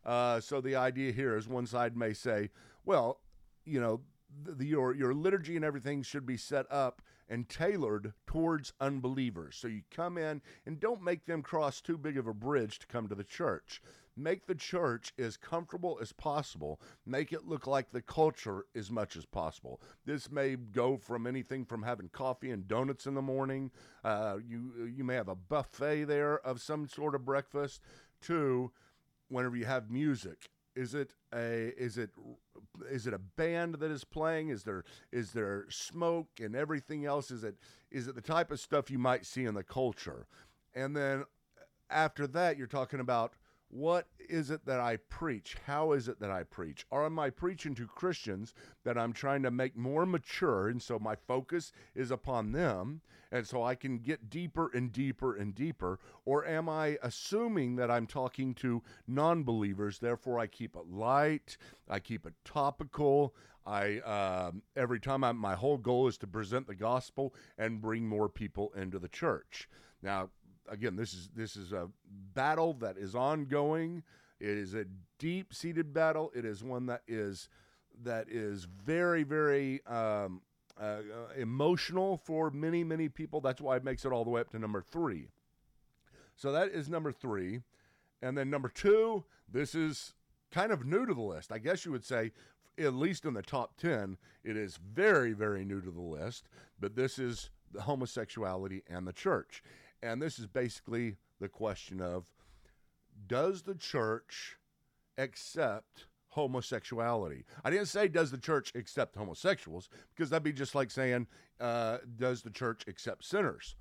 Uh, 0.05 0.39
so 0.41 0.61
the 0.61 0.77
idea 0.77 1.11
here 1.11 1.37
is 1.37 1.49
one 1.49 1.67
side 1.67 1.97
may 1.97 2.13
say, 2.13 2.51
well, 2.85 3.21
you 3.65 3.81
know, 3.81 4.01
the, 4.45 4.65
your 4.65 4.95
your 4.95 5.13
liturgy 5.13 5.57
and 5.57 5.65
everything 5.65 6.03
should 6.03 6.25
be 6.25 6.37
set 6.37 6.71
up 6.71 7.03
and 7.29 7.49
tailored 7.49 8.13
towards 8.27 8.73
unbelievers. 8.81 9.57
So 9.57 9.69
you 9.69 9.83
come 9.91 10.19
in 10.19 10.43
and 10.65 10.81
don't 10.81 11.03
make 11.03 11.27
them 11.27 11.43
cross 11.43 11.81
too 11.81 11.99
big 11.99 12.17
of 12.17 12.27
a 12.27 12.35
bridge 12.35 12.79
to 12.81 12.87
come 12.87 13.09
to 13.09 13.15
the 13.15 13.25
church. 13.25 13.83
Make 14.17 14.47
the 14.47 14.55
church 14.55 15.13
as 15.19 15.37
comfortable 15.37 15.99
as 16.01 16.13
possible. 16.13 16.81
Make 17.05 17.33
it 17.33 17.47
look 17.47 17.67
like 17.67 17.91
the 17.91 18.01
culture 18.01 18.65
as 18.75 18.91
much 18.91 19.15
as 19.15 19.27
possible. 19.27 19.81
This 20.07 20.31
may 20.31 20.57
go 20.57 20.97
from 20.97 21.27
anything 21.27 21.67
from 21.67 21.83
having 21.83 22.09
coffee 22.09 22.51
and 22.51 22.67
donuts 22.67 23.07
in 23.07 23.15
the 23.15 23.21
morning. 23.21 23.71
Uh, 24.03 24.39
you 24.43 24.91
you 24.97 25.05
may 25.05 25.17
have 25.17 25.29
a 25.29 25.35
buffet 25.35 26.05
there 26.05 26.39
of 26.39 26.63
some 26.63 26.89
sort 26.89 27.15
of 27.15 27.27
breakfast. 27.27 27.83
To 28.23 28.73
whenever 29.29 29.57
you 29.57 29.67
have 29.67 29.91
music 29.91 30.49
is 30.77 30.95
it 30.95 31.15
a 31.35 31.73
is 31.77 31.99
it 31.99 32.11
is 32.91 33.07
it 33.07 33.15
a 33.15 33.19
band 33.19 33.77
that 33.77 33.91
is 33.91 34.05
playing? 34.05 34.51
Is 34.51 34.63
there 34.63 34.85
is 35.11 35.33
there 35.33 35.65
smoke 35.71 36.29
and 36.41 36.55
everything 36.55 37.07
else? 37.07 37.31
Is 37.31 37.43
it 37.43 37.57
is 37.91 38.07
it 38.07 38.15
the 38.15 38.21
type 38.21 38.51
of 38.51 38.61
stuff 38.61 38.91
you 38.91 38.99
might 38.99 39.25
see 39.25 39.45
in 39.45 39.55
the 39.55 39.65
culture? 39.65 40.27
And 40.75 40.95
then 40.95 41.21
uh, 41.21 41.63
after 41.91 42.27
that, 42.29 42.59
you're 42.59 42.67
talking 42.67 43.01
about 43.01 43.33
what 43.69 44.07
is 44.29 44.51
it 44.51 44.65
that 44.67 44.81
I 44.81 44.97
preach? 44.97 45.57
How 45.67 45.93
is 45.93 46.09
it 46.09 46.21
that 46.21 46.31
I 46.31 46.45
preach? 46.45 46.87
Or 46.91 47.05
am 47.05 47.19
I 47.19 47.31
preaching 47.31 47.75
to 47.77 47.87
Christians 47.87 48.55
that 48.85 48.97
I'm 48.97 49.13
trying 49.13 49.43
to 49.43 49.51
make 49.51 49.77
more 49.77 50.07
mature? 50.07 50.69
And 50.69 50.81
so 50.81 50.99
my 50.99 51.17
focus 51.17 51.73
is 51.95 52.11
upon 52.11 52.53
them. 52.53 53.01
And 53.33 53.47
so 53.47 53.63
I 53.63 53.75
can 53.75 53.99
get 53.99 54.31
deeper 54.31 54.71
and 54.73 54.93
deeper 54.93 55.35
and 55.35 55.55
deeper. 55.55 55.99
Or 56.25 56.47
am 56.47 56.69
I 56.69 56.97
assuming 57.03 57.77
that 57.77 57.91
I'm 57.91 58.07
talking 58.07 58.55
to 58.57 58.83
non 59.07 59.43
believers? 59.43 59.99
Therefore, 59.99 60.39
I 60.39 60.47
keep 60.47 60.77
it 60.77 60.87
light, 60.89 61.57
I 61.89 61.99
keep 61.99 62.25
it 62.25 62.35
topical. 62.45 63.35
I 63.67 63.99
um, 63.99 64.63
every 64.77 65.01
time 65.01 65.25
I, 65.25 65.33
my 65.33 65.57
whole 65.57 65.77
goal 65.77 66.07
is 66.07 66.17
to 66.19 66.29
present 66.29 66.69
the 66.69 66.77
gospel 66.77 67.35
and 67.59 67.81
bring 67.81 68.07
more 68.07 68.29
people 68.29 68.73
into 68.77 69.01
the 69.01 69.09
church. 69.09 69.69
Now, 70.03 70.31
again, 70.69 70.97
this 70.97 71.13
is 71.15 71.31
this 71.35 71.57
is 71.57 71.73
a 71.73 71.89
battle 72.35 72.75
that 72.75 72.97
is 72.97 73.15
ongoing. 73.15 74.03
It 74.41 74.51
is 74.51 74.75
a 74.75 74.85
deep 75.19 75.55
seated 75.55 75.93
battle. 75.93 76.31
It 76.35 76.45
is 76.45 76.63
one 76.63 76.87
that 76.87 77.03
is 77.09 77.49
that 78.03 78.29
is 78.29 78.65
very 78.65 79.23
very 79.23 79.85
um, 79.87 80.43
uh, 80.81 80.99
emotional 81.37 82.19
for 82.19 82.51
many 82.51 82.85
many 82.85 83.09
people. 83.09 83.41
That's 83.41 83.61
why 83.61 83.77
it 83.77 83.85
makes 83.85 84.05
it 84.05 84.13
all 84.13 84.25
the 84.25 84.31
way 84.31 84.41
up 84.41 84.51
to 84.51 84.59
number 84.59 84.83
three. 84.83 85.29
So 86.37 86.53
that 86.53 86.69
is 86.69 86.89
number 86.89 87.13
three, 87.13 87.61
and 88.23 88.37
then 88.37 88.51
number 88.51 88.69
two. 88.69 89.25
This 89.51 89.75
is 89.75 90.15
kind 90.51 90.73
of 90.73 90.85
new 90.85 91.07
to 91.07 91.15
the 91.15 91.23
list. 91.23 91.53
I 91.53 91.59
guess 91.59 91.85
you 91.85 91.93
would 91.93 92.05
say, 92.05 92.33
at 92.79 92.95
least 92.95 93.25
in 93.25 93.35
the 93.35 93.43
top 93.43 93.77
ten, 93.79 94.19
it 94.45 94.57
is 94.57 94.77
very 94.77 95.33
very 95.33 95.65
new 95.65 95.81
to 95.81 95.91
the 95.91 96.01
list. 96.01 96.49
But 96.79 96.95
this 96.95 97.19
is 97.19 97.51
the 97.73 97.83
homosexuality 97.83 98.83
and 98.89 99.07
the 99.07 99.13
church. 99.13 99.63
And 100.03 100.21
this 100.21 100.39
is 100.39 100.47
basically 100.47 101.17
the 101.41 101.49
question 101.49 102.01
of 102.01 102.27
does 103.27 103.63
the 103.63 103.75
church 103.75 104.57
accept 105.19 106.07
homosexuality? 106.29 107.45
I 107.65 107.71
didn't 107.71 107.89
say 107.89 108.09
does 108.09 108.31
the 108.31 108.39
church 108.39 108.73
accept 108.75 109.17
homosexuals 109.17 109.89
because 110.15 110.31
that'd 110.31 110.43
be 110.43 110.53
just 110.53 110.75
like 110.75 110.91
saying 110.91 111.27
uh, 111.61 111.99
does 112.19 112.43
the 112.43 112.51
church 112.51 112.85
accept 112.87 113.25
sinners? 113.25 113.77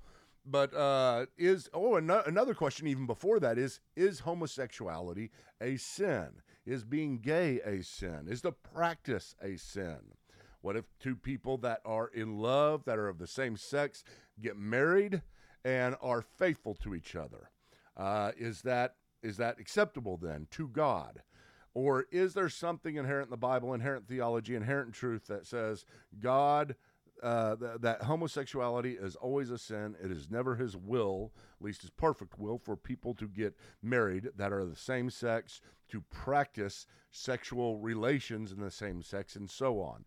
But 0.48 0.72
uh, 0.74 1.26
is 1.36 1.68
oh 1.74 1.96
an- 1.96 2.10
another 2.10 2.54
question 2.54 2.86
even 2.86 3.06
before 3.06 3.40
that 3.40 3.58
is 3.58 3.80
is 3.96 4.20
homosexuality 4.20 5.30
a 5.60 5.76
sin? 5.76 6.28
Is 6.64 6.84
being 6.84 7.18
gay 7.18 7.60
a 7.64 7.82
sin? 7.82 8.26
Is 8.28 8.42
the 8.42 8.52
practice 8.52 9.34
a 9.42 9.56
sin? 9.56 9.98
What 10.62 10.76
if 10.76 10.84
two 10.98 11.14
people 11.14 11.58
that 11.58 11.80
are 11.84 12.08
in 12.08 12.38
love 12.38 12.84
that 12.86 12.98
are 12.98 13.08
of 13.08 13.18
the 13.18 13.26
same 13.26 13.56
sex 13.56 14.02
get 14.40 14.56
married? 14.56 15.22
And 15.66 15.96
are 16.00 16.22
faithful 16.22 16.74
to 16.74 16.94
each 16.94 17.16
other. 17.16 17.50
Uh, 17.96 18.30
is 18.38 18.62
that 18.62 18.94
is 19.22 19.36
that 19.38 19.58
acceptable 19.58 20.16
then 20.16 20.46
to 20.52 20.68
God? 20.68 21.22
Or 21.74 22.06
is 22.12 22.34
there 22.34 22.48
something 22.48 22.94
inherent 22.94 23.26
in 23.26 23.30
the 23.32 23.36
Bible, 23.36 23.74
inherent 23.74 24.06
theology, 24.06 24.54
inherent 24.54 24.94
truth 24.94 25.26
that 25.26 25.44
says 25.44 25.84
God, 26.20 26.76
uh, 27.22 27.56
th- 27.56 27.80
that 27.80 28.02
homosexuality 28.02 28.92
is 28.92 29.16
always 29.16 29.50
a 29.50 29.58
sin? 29.58 29.96
It 30.02 30.12
is 30.12 30.30
never 30.30 30.54
His 30.54 30.76
will, 30.76 31.32
at 31.58 31.64
least 31.64 31.80
His 31.82 31.90
perfect 31.90 32.38
will, 32.38 32.58
for 32.58 32.76
people 32.76 33.14
to 33.14 33.26
get 33.26 33.56
married 33.82 34.30
that 34.36 34.52
are 34.52 34.64
the 34.64 34.76
same 34.76 35.10
sex, 35.10 35.60
to 35.90 36.00
practice 36.10 36.86
sexual 37.10 37.78
relations 37.78 38.52
in 38.52 38.60
the 38.60 38.70
same 38.70 39.02
sex, 39.02 39.34
and 39.34 39.50
so 39.50 39.80
on. 39.80 40.04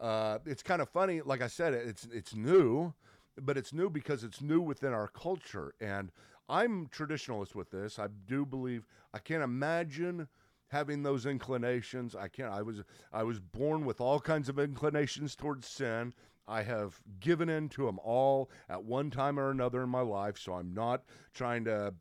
Uh, 0.00 0.38
it's 0.44 0.62
kind 0.62 0.82
of 0.82 0.88
funny. 0.88 1.22
Like 1.22 1.42
I 1.42 1.46
said, 1.46 1.72
it's 1.72 2.08
it's 2.12 2.34
new 2.34 2.92
but 3.40 3.56
it's 3.56 3.72
new 3.72 3.90
because 3.90 4.24
it's 4.24 4.40
new 4.40 4.60
within 4.60 4.92
our 4.92 5.08
culture. 5.08 5.74
And 5.80 6.10
I'm 6.48 6.86
traditionalist 6.88 7.54
with 7.54 7.70
this. 7.70 7.98
I 7.98 8.08
do 8.26 8.46
believe 8.46 8.86
I 9.12 9.18
can't 9.18 9.42
imagine 9.42 10.28
having 10.68 11.02
those 11.02 11.26
inclinations. 11.26 12.14
I 12.14 12.28
can't. 12.28 12.52
I 12.52 12.62
was 12.62 12.82
I 13.12 13.22
was 13.22 13.40
born 13.40 13.84
with 13.84 14.00
all 14.00 14.20
kinds 14.20 14.48
of 14.48 14.58
inclinations 14.58 15.36
towards 15.36 15.66
sin. 15.66 16.14
I 16.48 16.62
have 16.62 17.00
given 17.18 17.48
in 17.48 17.68
to 17.70 17.86
them 17.86 17.98
all 17.98 18.50
at 18.68 18.84
one 18.84 19.10
time 19.10 19.38
or 19.38 19.50
another 19.50 19.82
in 19.82 19.88
my 19.88 20.00
life. 20.00 20.38
So 20.38 20.54
I'm 20.54 20.72
not 20.72 21.02
trying 21.34 21.64
to 21.64 21.94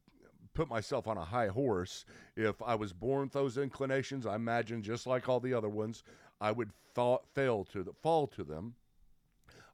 put 0.54 0.70
myself 0.70 1.08
on 1.08 1.18
a 1.18 1.26
high 1.26 1.48
horse. 1.48 2.06
If 2.36 2.62
I 2.62 2.76
was 2.76 2.94
born 2.94 3.24
with 3.24 3.34
those 3.34 3.58
inclinations, 3.58 4.26
I 4.26 4.36
imagine 4.36 4.84
just 4.84 5.08
like 5.08 5.28
all 5.28 5.40
the 5.40 5.54
other 5.54 5.70
ones, 5.70 6.04
I 6.40 6.52
would 6.52 6.72
fa- 6.94 7.18
fail 7.34 7.66
to 7.66 7.84
the, 7.84 7.94
fall 7.94 8.28
to 8.28 8.44
them. 8.44 8.76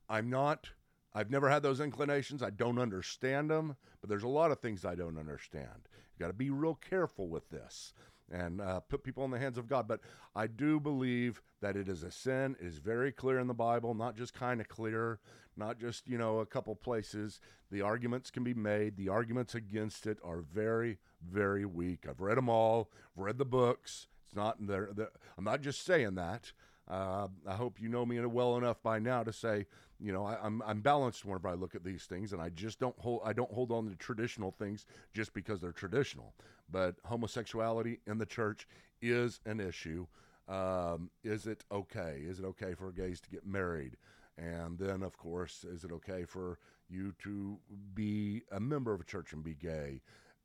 I'm 0.10 0.30
not. 0.30 0.70
I've 1.14 1.30
never 1.30 1.50
had 1.50 1.64
those 1.64 1.80
inclinations. 1.80 2.42
I 2.42 2.50
don't 2.50 2.80
understand 2.80 3.50
them, 3.50 3.76
but 4.00 4.10
there's 4.10 4.24
a 4.24 4.30
lot 4.30 4.52
of 4.52 4.60
things 4.60 4.86
I 4.86 4.96
don't 4.96 5.18
understand. 5.18 5.88
You 5.94 6.20
got 6.20 6.28
to 6.28 6.34
be 6.34 6.50
real 6.50 6.76
careful 6.76 7.28
with 7.28 7.50
this 7.50 7.94
and 8.32 8.62
uh, 8.62 8.80
put 8.80 9.04
people 9.04 9.26
in 9.26 9.32
the 9.32 9.40
hands 9.40 9.58
of 9.58 9.68
God. 9.68 9.88
But 9.88 10.00
I 10.36 10.48
do 10.48 10.80
believe 10.80 11.42
that 11.62 11.76
it 11.76 11.90
is 11.90 12.04
a 12.04 12.12
sin. 12.12 12.56
It 12.60 12.66
is 12.66 12.78
very 12.78 13.12
clear 13.12 13.40
in 13.40 13.48
the 13.48 13.54
Bible, 13.54 13.94
not 13.94 14.16
just 14.16 14.34
kind 14.34 14.62
of 14.62 14.70
clear, 14.70 15.20
not 15.58 15.80
just, 15.80 16.08
you 16.08 16.18
know, 16.18 16.40
a 16.40 16.46
couple 16.46 16.76
places. 16.76 17.42
The 17.72 17.82
arguments 17.82 18.32
can 18.32 18.44
be 18.44 18.54
made. 18.54 18.96
The 18.96 19.10
arguments 19.10 19.54
against 19.54 20.08
it 20.08 20.18
are 20.24 20.42
very, 20.42 20.98
very 21.30 21.66
weak. 21.66 22.06
I've 22.10 22.22
read 22.22 22.38
them 22.38 22.50
all, 22.50 22.90
I've 23.18 23.24
read 23.24 23.38
the 23.38 23.46
books. 23.46 24.08
It's 24.26 24.36
not 24.36 24.66
there. 24.66 24.90
I'm 25.38 25.44
not 25.44 25.62
just 25.62 25.84
saying 25.84 26.16
that. 26.16 26.54
Uh, 26.90 27.28
I 27.48 27.54
hope 27.54 27.80
you 27.80 27.90
know 27.90 28.06
me 28.06 28.20
well 28.26 28.58
enough 28.58 28.82
by 28.82 29.00
now 29.00 29.24
to 29.24 29.32
say, 29.32 29.66
you 30.02 30.12
know, 30.12 30.26
I, 30.26 30.34
am 30.34 30.62
I'm, 30.62 30.64
I'm 30.66 30.82
balanced 30.82 31.24
whenever 31.26 31.48
I 31.48 31.54
look 31.54 31.76
at 31.76 31.84
these 31.84 32.06
things, 32.06 32.34
and 32.34 32.42
I 32.42 32.50
just 32.50 32.80
don't 32.80 32.98
hold 33.00 33.22
I 33.24 33.34
don't 33.34 33.52
hold 33.52 33.72
on 33.72 33.88
to 33.90 33.96
traditional 33.96 34.52
things 34.52 34.86
just 35.14 35.34
because 35.34 35.62
they're 35.62 35.72
traditional. 35.72 36.34
But 36.70 36.96
homosexuality 37.06 38.00
in 38.08 38.18
the 38.18 38.26
church 38.26 38.68
is 39.02 39.40
an 39.46 39.60
issue. 39.60 40.08
Um, 40.48 41.12
is 41.24 41.48
it 41.48 41.64
okay? 41.72 42.22
Is 42.26 42.40
it 42.40 42.46
okay 42.46 42.74
for 42.74 42.92
gays 42.92 43.22
to 43.22 43.30
get 43.30 43.46
married? 43.46 43.98
And 44.38 44.80
then, 44.80 45.04
of 45.04 45.18
course, 45.18 45.64
is 45.64 45.84
it 45.84 45.92
okay 45.92 46.26
for 46.26 46.58
you 46.90 47.14
to 47.24 47.60
be 47.94 48.42
a 48.52 48.60
member 48.60 48.94
of 48.94 49.02
a 49.02 49.06
church 49.06 49.34
and 49.34 49.44
be 49.44 49.54
gay, 49.54 50.02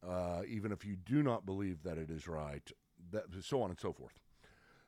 uh, 0.06 0.42
even 0.46 0.70
if 0.70 0.84
you 0.84 0.96
do 0.96 1.22
not 1.22 1.46
believe 1.46 1.82
that 1.82 1.96
it 1.96 2.10
is 2.10 2.28
right? 2.28 2.70
That, 3.10 3.24
so 3.40 3.62
on 3.62 3.70
and 3.70 3.78
so 3.78 3.92
forth. 3.92 4.20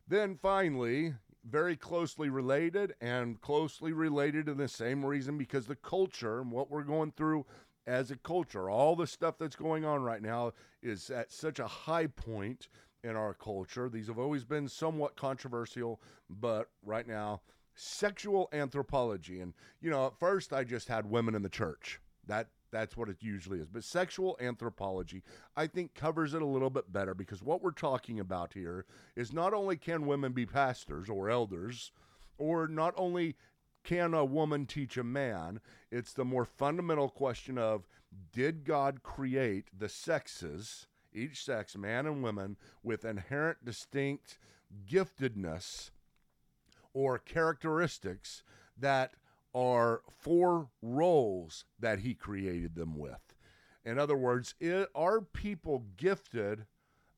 Then 0.07 0.37
finally, 0.41 1.15
very 1.45 1.77
closely 1.77 2.29
related 2.29 2.95
and 3.01 3.41
closely 3.41 3.93
related 3.93 4.49
in 4.49 4.57
the 4.57 4.69
same 4.69 5.05
reason 5.05 5.39
because 5.39 5.67
the 5.67 5.77
culture 5.77 6.41
and 6.41 6.51
what 6.51 6.71
we're 6.71 6.83
going 6.83 7.13
through 7.13 7.47
as 7.87 8.11
a 8.11 8.17
culture, 8.17 8.69
all 8.69 8.95
the 8.95 9.07
stuff 9.07 9.37
that's 9.39 9.57
going 9.57 9.85
on 9.85 10.03
right 10.03 10.23
now 10.23 10.53
is 10.83 11.11
at 11.11 11.33
such 11.33 11.59
a 11.59 11.67
high 11.67 12.07
point 12.07 12.69
in 13.03 13.17
our 13.17 13.33
culture. 13.33 13.89
These 13.89 14.09
have 14.09 14.19
always 14.19 14.45
been 14.45 14.69
somewhat 14.69 15.17
controversial, 15.17 16.01
but 16.29 16.69
right 16.85 17.07
now, 17.07 17.41
sexual 17.75 18.49
anthropology. 18.53 19.41
And, 19.41 19.55
you 19.81 19.91
know, 19.91 20.07
at 20.07 20.19
first 20.19 20.53
I 20.53 20.65
just 20.65 20.89
had 20.89 21.07
women 21.07 21.35
in 21.35 21.43
the 21.43 21.49
church. 21.49 22.01
That 22.27 22.49
that's 22.71 22.97
what 22.97 23.09
it 23.09 23.17
usually 23.21 23.59
is. 23.61 23.69
But 23.69 23.85
sexual 23.85 24.37
anthropology, 24.41 25.23
I 25.57 25.67
think, 25.67 25.95
covers 25.95 26.35
it 26.35 26.43
a 26.43 26.47
little 26.47 26.71
bit 26.71 26.93
better 26.93 27.15
because 27.15 27.43
what 27.43 27.63
we're 27.63 27.71
talking 27.71 28.21
about 28.21 28.53
here 28.55 28.85
is 29.17 29.33
not 29.33 29.55
only 29.55 29.77
can 29.77 30.07
women 30.07 30.33
be 30.33 30.47
pastors 30.47 31.09
or 31.09 31.31
elders, 31.31 31.93
or 32.37 32.69
not 32.69 32.95
only 32.97 33.37
can 33.85 34.15
a 34.15 34.25
woman 34.25 34.67
teach 34.67 34.97
a 34.97 35.05
man, 35.05 35.61
it's 35.91 36.13
the 36.13 36.25
more 36.25 36.45
fundamental 36.45 37.09
question 37.09 37.57
of 37.59 37.87
did 38.33 38.65
God 38.65 39.03
create 39.03 39.69
the 39.77 39.89
sexes, 39.89 40.87
each 41.13 41.45
sex, 41.45 41.77
man 41.77 42.07
and 42.07 42.23
woman, 42.23 42.57
with 42.83 43.05
inherent 43.05 43.65
distinct 43.65 44.39
giftedness 44.87 45.91
or 46.93 47.19
characteristics 47.19 48.43
that 48.77 49.15
are 49.55 50.03
four 50.19 50.69
roles 50.83 51.65
that 51.79 52.01
he 52.01 52.15
created 52.15 52.75
them 52.75 52.97
with. 52.97 53.35
In 53.85 53.99
other 53.99 54.17
words, 54.17 54.55
it, 54.61 54.89
are 54.95 55.21
people 55.21 55.85
gifted 55.97 56.67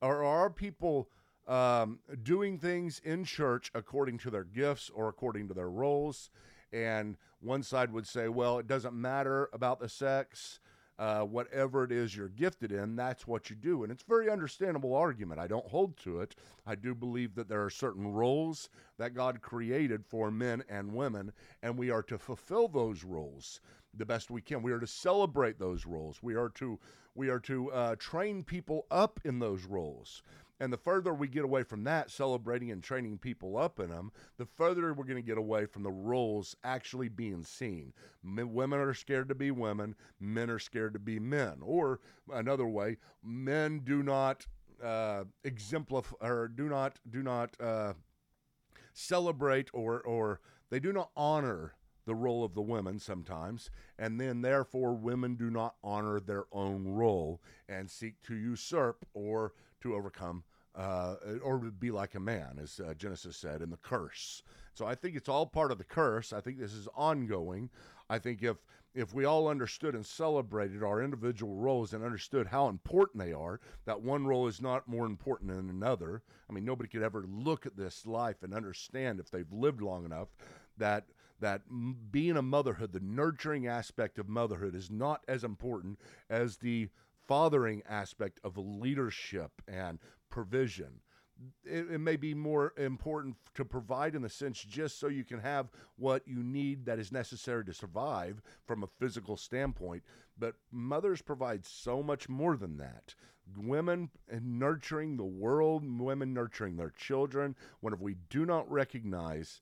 or 0.01 0.23
are 0.23 0.51
people 0.51 1.09
um, 1.49 1.99
doing 2.23 2.59
things 2.59 3.01
in 3.05 3.25
church 3.25 3.71
according 3.75 4.19
to 4.19 4.31
their 4.31 4.45
gifts 4.45 4.91
or 4.95 5.09
according 5.09 5.49
to 5.49 5.55
their 5.55 5.71
roles? 5.71 6.31
And 6.73 7.17
one 7.41 7.63
side 7.63 7.93
would 7.93 8.07
say, 8.07 8.29
well, 8.29 8.59
it 8.59 8.67
doesn't 8.67 8.95
matter 8.95 9.49
about 9.53 9.81
the 9.81 9.89
sex 9.89 10.61
uh, 11.01 11.23
whatever 11.23 11.83
it 11.83 11.91
is 11.91 12.15
you're 12.15 12.29
gifted 12.29 12.71
in, 12.71 12.95
that's 12.95 13.27
what 13.27 13.49
you 13.49 13.57
do. 13.57 13.83
And 13.83 13.91
it's 13.91 14.03
a 14.03 14.07
very 14.07 14.29
understandable 14.29 14.95
argument. 14.95 15.41
I 15.41 15.47
don't 15.47 15.67
hold 15.67 15.97
to 16.05 16.21
it. 16.21 16.37
I 16.67 16.75
do 16.75 16.95
believe 16.95 17.35
that 17.37 17.49
there 17.49 17.65
are 17.65 17.71
certain 17.71 18.13
roles 18.13 18.69
that 18.99 19.15
God 19.15 19.41
created 19.41 20.05
for 20.05 20.31
men 20.31 20.63
and 20.69 20.95
women, 20.95 21.33
and 21.63 21.79
we 21.79 21.91
are 21.91 22.03
to 22.03 22.19
fulfill 22.19 22.69
those 22.69 23.03
roles 23.03 23.63
the 23.95 24.05
best 24.05 24.31
we 24.31 24.43
can. 24.43 24.63
We 24.63 24.73
are 24.73 24.79
to 24.79 24.87
celebrate 24.87 25.59
those 25.59 25.87
roles. 25.87 26.23
We 26.23 26.35
are 26.35 26.51
to 26.51 26.79
we 27.15 27.29
are 27.29 27.41
to 27.41 27.73
uh, 27.73 27.97
train 27.97 28.45
people 28.45 28.87
up 28.91 29.21
in 29.25 29.39
those 29.39 29.65
roles. 29.65 30.23
And 30.61 30.71
the 30.71 30.77
further 30.77 31.15
we 31.15 31.27
get 31.27 31.45
away 31.45 31.63
from 31.63 31.85
that, 31.85 32.11
celebrating 32.11 32.71
and 32.71 32.83
training 32.83 33.17
people 33.19 33.57
up 33.57 33.81
in 33.81 33.89
them, 33.89 34.13
the 34.37 34.45
further 34.45 34.93
we're 34.93 35.05
going 35.05 35.17
to 35.17 35.23
get 35.23 35.39
away 35.39 35.65
from 35.65 35.83
the 35.83 35.91
roles 35.91 36.55
actually 36.63 37.09
being 37.09 37.43
seen. 37.43 37.95
Men, 38.23 38.53
women 38.53 38.79
are 38.79 38.93
scared 38.93 39.31
to 39.31 39.35
be 39.35 39.51
women, 39.51 39.95
men 40.21 40.51
are 40.51 40.59
scared 40.59 40.93
to 40.93 40.99
be 40.99 41.19
men. 41.19 41.61
Or 41.63 42.01
another 42.31 42.67
way, 42.67 42.99
men 43.25 43.81
do 43.85 44.03
not 44.03 44.47
uh, 44.85 45.25
exemplify 45.45 46.17
or 46.21 46.49
do 46.49 46.69
not 46.69 46.99
do 47.11 47.23
not 47.23 47.57
uh, 47.61 47.95
celebrate 48.93 49.71
or 49.73 50.01
or 50.01 50.41
they 50.71 50.81
do 50.81 50.93
not 50.93 51.11
honor 51.17 51.75
the 52.07 52.15
role 52.15 52.45
of 52.45 52.55
the 52.55 52.63
women 52.63 52.99
sometimes, 52.99 53.71
and 53.99 54.21
then 54.21 54.43
therefore 54.43 54.95
women 54.95 55.37
do 55.37 55.51
not 55.51 55.77
honor 55.83 56.19
their 56.19 56.45
own 56.53 56.89
role 56.89 57.41
and 57.69 57.91
seek 57.91 58.21
to 58.23 58.35
usurp 58.35 59.07
or 59.15 59.53
to 59.81 59.95
overcome 59.95 60.45
uh, 60.81 61.17
or 61.43 61.59
be 61.59 61.91
like 61.91 62.15
a 62.15 62.21
man, 62.21 62.59
as 62.63 62.81
uh, 62.81 62.95
Genesis 62.95 63.37
said, 63.37 63.61
in 63.61 63.71
the 63.71 63.77
curse. 63.77 64.43
So 64.73 64.87
I 64.87 64.95
think 64.95 65.15
it's 65.15 65.29
all 65.29 65.45
part 65.45 65.73
of 65.73 65.79
the 65.79 65.85
curse. 65.85 66.33
I 66.33 66.41
think 66.41 66.59
this 66.59 66.73
is 66.73 66.89
ongoing. 66.95 67.69
I 68.09 68.19
think 68.19 68.43
if 68.43 68.57
if 68.93 69.15
we 69.15 69.25
all 69.25 69.47
understood 69.47 69.95
and 69.95 70.05
celebrated 70.05 70.83
our 70.83 71.01
individual 71.03 71.55
roles 71.55 71.93
and 71.93 72.03
understood 72.03 72.49
how 72.49 72.69
important 72.69 73.23
they 73.23 73.33
are, 73.33 73.61
that 73.85 74.01
one 74.01 74.27
role 74.27 74.49
is 74.49 74.61
not 74.61 74.89
more 74.89 75.07
important 75.07 75.51
than 75.51 75.71
another. 75.71 76.23
I 76.49 76.53
mean, 76.53 76.65
nobody 76.65 76.89
could 76.89 77.03
ever 77.03 77.25
look 77.29 77.67
at 77.67 77.77
this 77.77 78.05
life 78.05 78.43
and 78.43 78.53
understand 78.53 79.21
if 79.21 79.31
they've 79.31 79.53
lived 79.53 79.81
long 79.81 80.05
enough 80.07 80.29
that 80.79 81.05
that 81.41 81.63
being 82.11 82.37
a 82.37 82.43
motherhood, 82.43 82.93
the 82.93 83.01
nurturing 83.01 83.67
aspect 83.67 84.19
of 84.19 84.29
motherhood, 84.29 84.75
is 84.75 84.91
not 84.91 85.23
as 85.29 85.45
important 85.45 85.99
as 86.31 86.57
the 86.57 86.89
fathering 87.31 87.81
aspect 87.89 88.41
of 88.43 88.59
leadership 88.59 89.53
and 89.69 90.01
provision. 90.31 91.01
It, 91.65 91.89
it, 91.93 92.01
may 92.01 92.17
be 92.17 92.35
more 92.35 92.73
important 92.77 93.37
to 93.55 93.65
provide 93.65 94.17
in 94.17 94.23
the 94.23 94.29
sense 94.29 94.61
just 94.61 94.99
so 94.99 95.07
you 95.07 95.23
can 95.23 95.39
have 95.39 95.71
what 95.95 96.27
you 96.27 96.43
need 96.43 96.87
that 96.87 96.99
is 96.99 97.13
necessary 97.13 97.65
to 97.67 97.73
survive 97.73 98.43
from 98.67 98.83
a 98.83 98.89
physical 98.99 99.37
standpoint. 99.37 100.03
But 100.37 100.57
mothers 100.73 101.23
provide 101.23 101.65
so 101.65 102.03
much 102.03 102.29
more 102.29 102.57
than 102.57 102.79
that. 102.79 103.15
Women 103.57 104.11
nurturing 104.43 105.17
the 105.17 105.25
world, 105.25 105.85
women 106.01 106.35
nurturing 106.35 106.79
their 106.79 106.91
children, 106.91 107.55
whenever 107.79 108.03
we 108.03 108.17
do 108.29 108.45
not 108.45 108.69
recognize 108.69 109.61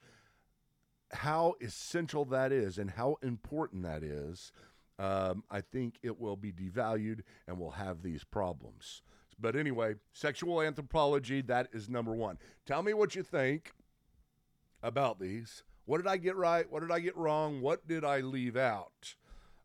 how 1.13 1.55
essential 1.61 2.25
that 2.27 2.51
is 2.51 2.79
and 2.79 2.91
how 2.91 3.19
important 3.23 3.83
that 3.83 4.03
is, 4.03 4.53
um, 4.99 5.45
I 5.51 5.61
think 5.61 5.99
it 6.03 6.19
will 6.19 6.37
be 6.37 6.53
devalued 6.53 7.21
and 7.47 7.59
we'll 7.59 7.71
have 7.71 8.03
these 8.03 8.25
problems. 8.25 9.03
But 9.39 9.55
anyway, 9.55 9.95
sexual 10.13 10.61
anthropology, 10.61 11.43
that 11.43 11.69
is 11.73 11.89
number 11.89 12.13
one. 12.13 12.39
Tell 12.67 12.83
me 12.83 12.93
what 12.93 13.15
you 13.15 13.23
think 13.23 13.73
about 14.83 15.21
these. 15.21 15.63
What 15.85 15.99
did 15.99 16.07
I 16.09 16.17
get 16.17 16.37
right? 16.37 16.71
What 16.71 16.81
did 16.81 16.91
I 16.91 16.99
get 16.99 17.17
wrong? 17.17 17.61
What 17.61 17.87
did 17.87 18.05
I 18.05 18.21
leave 18.21 18.57
out? 18.57 19.15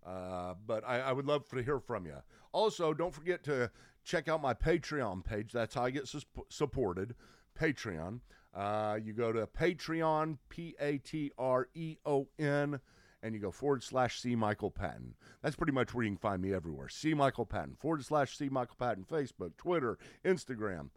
Uh, 0.05 0.53
but 0.65 0.83
I, 0.87 0.99
I, 0.99 1.11
would 1.11 1.25
love 1.25 1.47
to 1.49 1.63
hear 1.63 1.79
from 1.79 2.05
you. 2.05 2.15
Also, 2.51 2.93
don't 2.93 3.13
forget 3.13 3.43
to 3.43 3.71
check 4.03 4.27
out 4.27 4.41
my 4.41 4.53
Patreon 4.53 5.23
page. 5.23 5.51
That's 5.51 5.75
how 5.75 5.85
I 5.85 5.91
get 5.91 6.07
su- 6.07 6.21
supported. 6.49 7.15
Patreon. 7.59 8.19
Uh, 8.53 8.99
you 9.03 9.13
go 9.13 9.31
to 9.31 9.47
Patreon, 9.47 10.37
P 10.49 10.75
A 10.79 10.97
T 10.97 11.31
R 11.37 11.69
E 11.73 11.97
O 12.05 12.27
N 12.37 12.79
and 13.23 13.33
you 13.33 13.39
go 13.39 13.51
forward 13.51 13.81
slash 13.81 14.19
C 14.19 14.35
Michael 14.35 14.69
Patton. 14.69 15.15
That's 15.41 15.55
pretty 15.55 15.71
much 15.71 15.93
where 15.93 16.03
you 16.03 16.11
can 16.11 16.17
find 16.17 16.41
me 16.41 16.53
everywhere. 16.53 16.89
C 16.89 17.13
Michael 17.13 17.45
Patton, 17.45 17.75
forward 17.79 18.05
slash 18.05 18.37
C 18.37 18.49
Michael 18.49 18.75
Patton, 18.77 19.05
Facebook, 19.09 19.57
Twitter, 19.57 19.97
Instagram. 20.23 20.89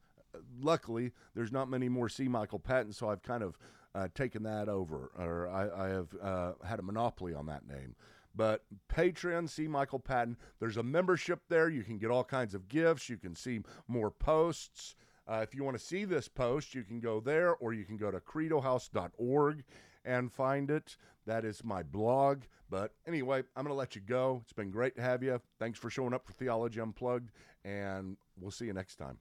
Luckily, 0.60 1.12
there's 1.34 1.52
not 1.52 1.70
many 1.70 1.88
more 1.88 2.08
C 2.08 2.28
Michael 2.28 2.58
Patton, 2.58 2.92
so 2.92 3.08
I've 3.08 3.22
kind 3.22 3.42
of 3.42 3.56
uh, 3.94 4.08
taken 4.14 4.42
that 4.42 4.68
over, 4.68 5.10
or 5.16 5.48
I, 5.48 5.86
I 5.86 5.88
have 5.88 6.08
uh, 6.20 6.52
had 6.66 6.80
a 6.80 6.82
monopoly 6.82 7.32
on 7.32 7.46
that 7.46 7.66
name. 7.66 7.94
But 8.34 8.64
Patreon, 8.92 9.48
C 9.48 9.66
Michael 9.66 10.00
Patton, 10.00 10.36
there's 10.60 10.76
a 10.76 10.82
membership 10.82 11.40
there. 11.48 11.70
You 11.70 11.82
can 11.82 11.96
get 11.96 12.10
all 12.10 12.24
kinds 12.24 12.54
of 12.54 12.68
gifts. 12.68 13.08
You 13.08 13.16
can 13.16 13.34
see 13.34 13.60
more 13.88 14.10
posts. 14.10 14.94
Uh, 15.26 15.40
if 15.42 15.54
you 15.54 15.64
want 15.64 15.78
to 15.78 15.82
see 15.82 16.04
this 16.04 16.28
post, 16.28 16.74
you 16.74 16.84
can 16.84 17.00
go 17.00 17.18
there 17.18 17.54
or 17.56 17.72
you 17.72 17.84
can 17.84 17.96
go 17.96 18.10
to 18.10 18.20
credohouse.org 18.20 19.64
and 20.06 20.32
find 20.32 20.70
it. 20.70 20.96
That 21.26 21.44
is 21.44 21.64
my 21.64 21.82
blog. 21.82 22.42
But 22.70 22.92
anyway, 23.06 23.42
I'm 23.54 23.64
going 23.64 23.74
to 23.74 23.78
let 23.78 23.94
you 23.94 24.00
go. 24.00 24.40
It's 24.44 24.52
been 24.52 24.70
great 24.70 24.96
to 24.96 25.02
have 25.02 25.22
you. 25.22 25.40
Thanks 25.58 25.78
for 25.78 25.90
showing 25.90 26.14
up 26.14 26.26
for 26.26 26.32
Theology 26.32 26.80
Unplugged, 26.80 27.30
and 27.64 28.16
we'll 28.40 28.50
see 28.50 28.66
you 28.66 28.72
next 28.72 28.96
time. 28.96 29.18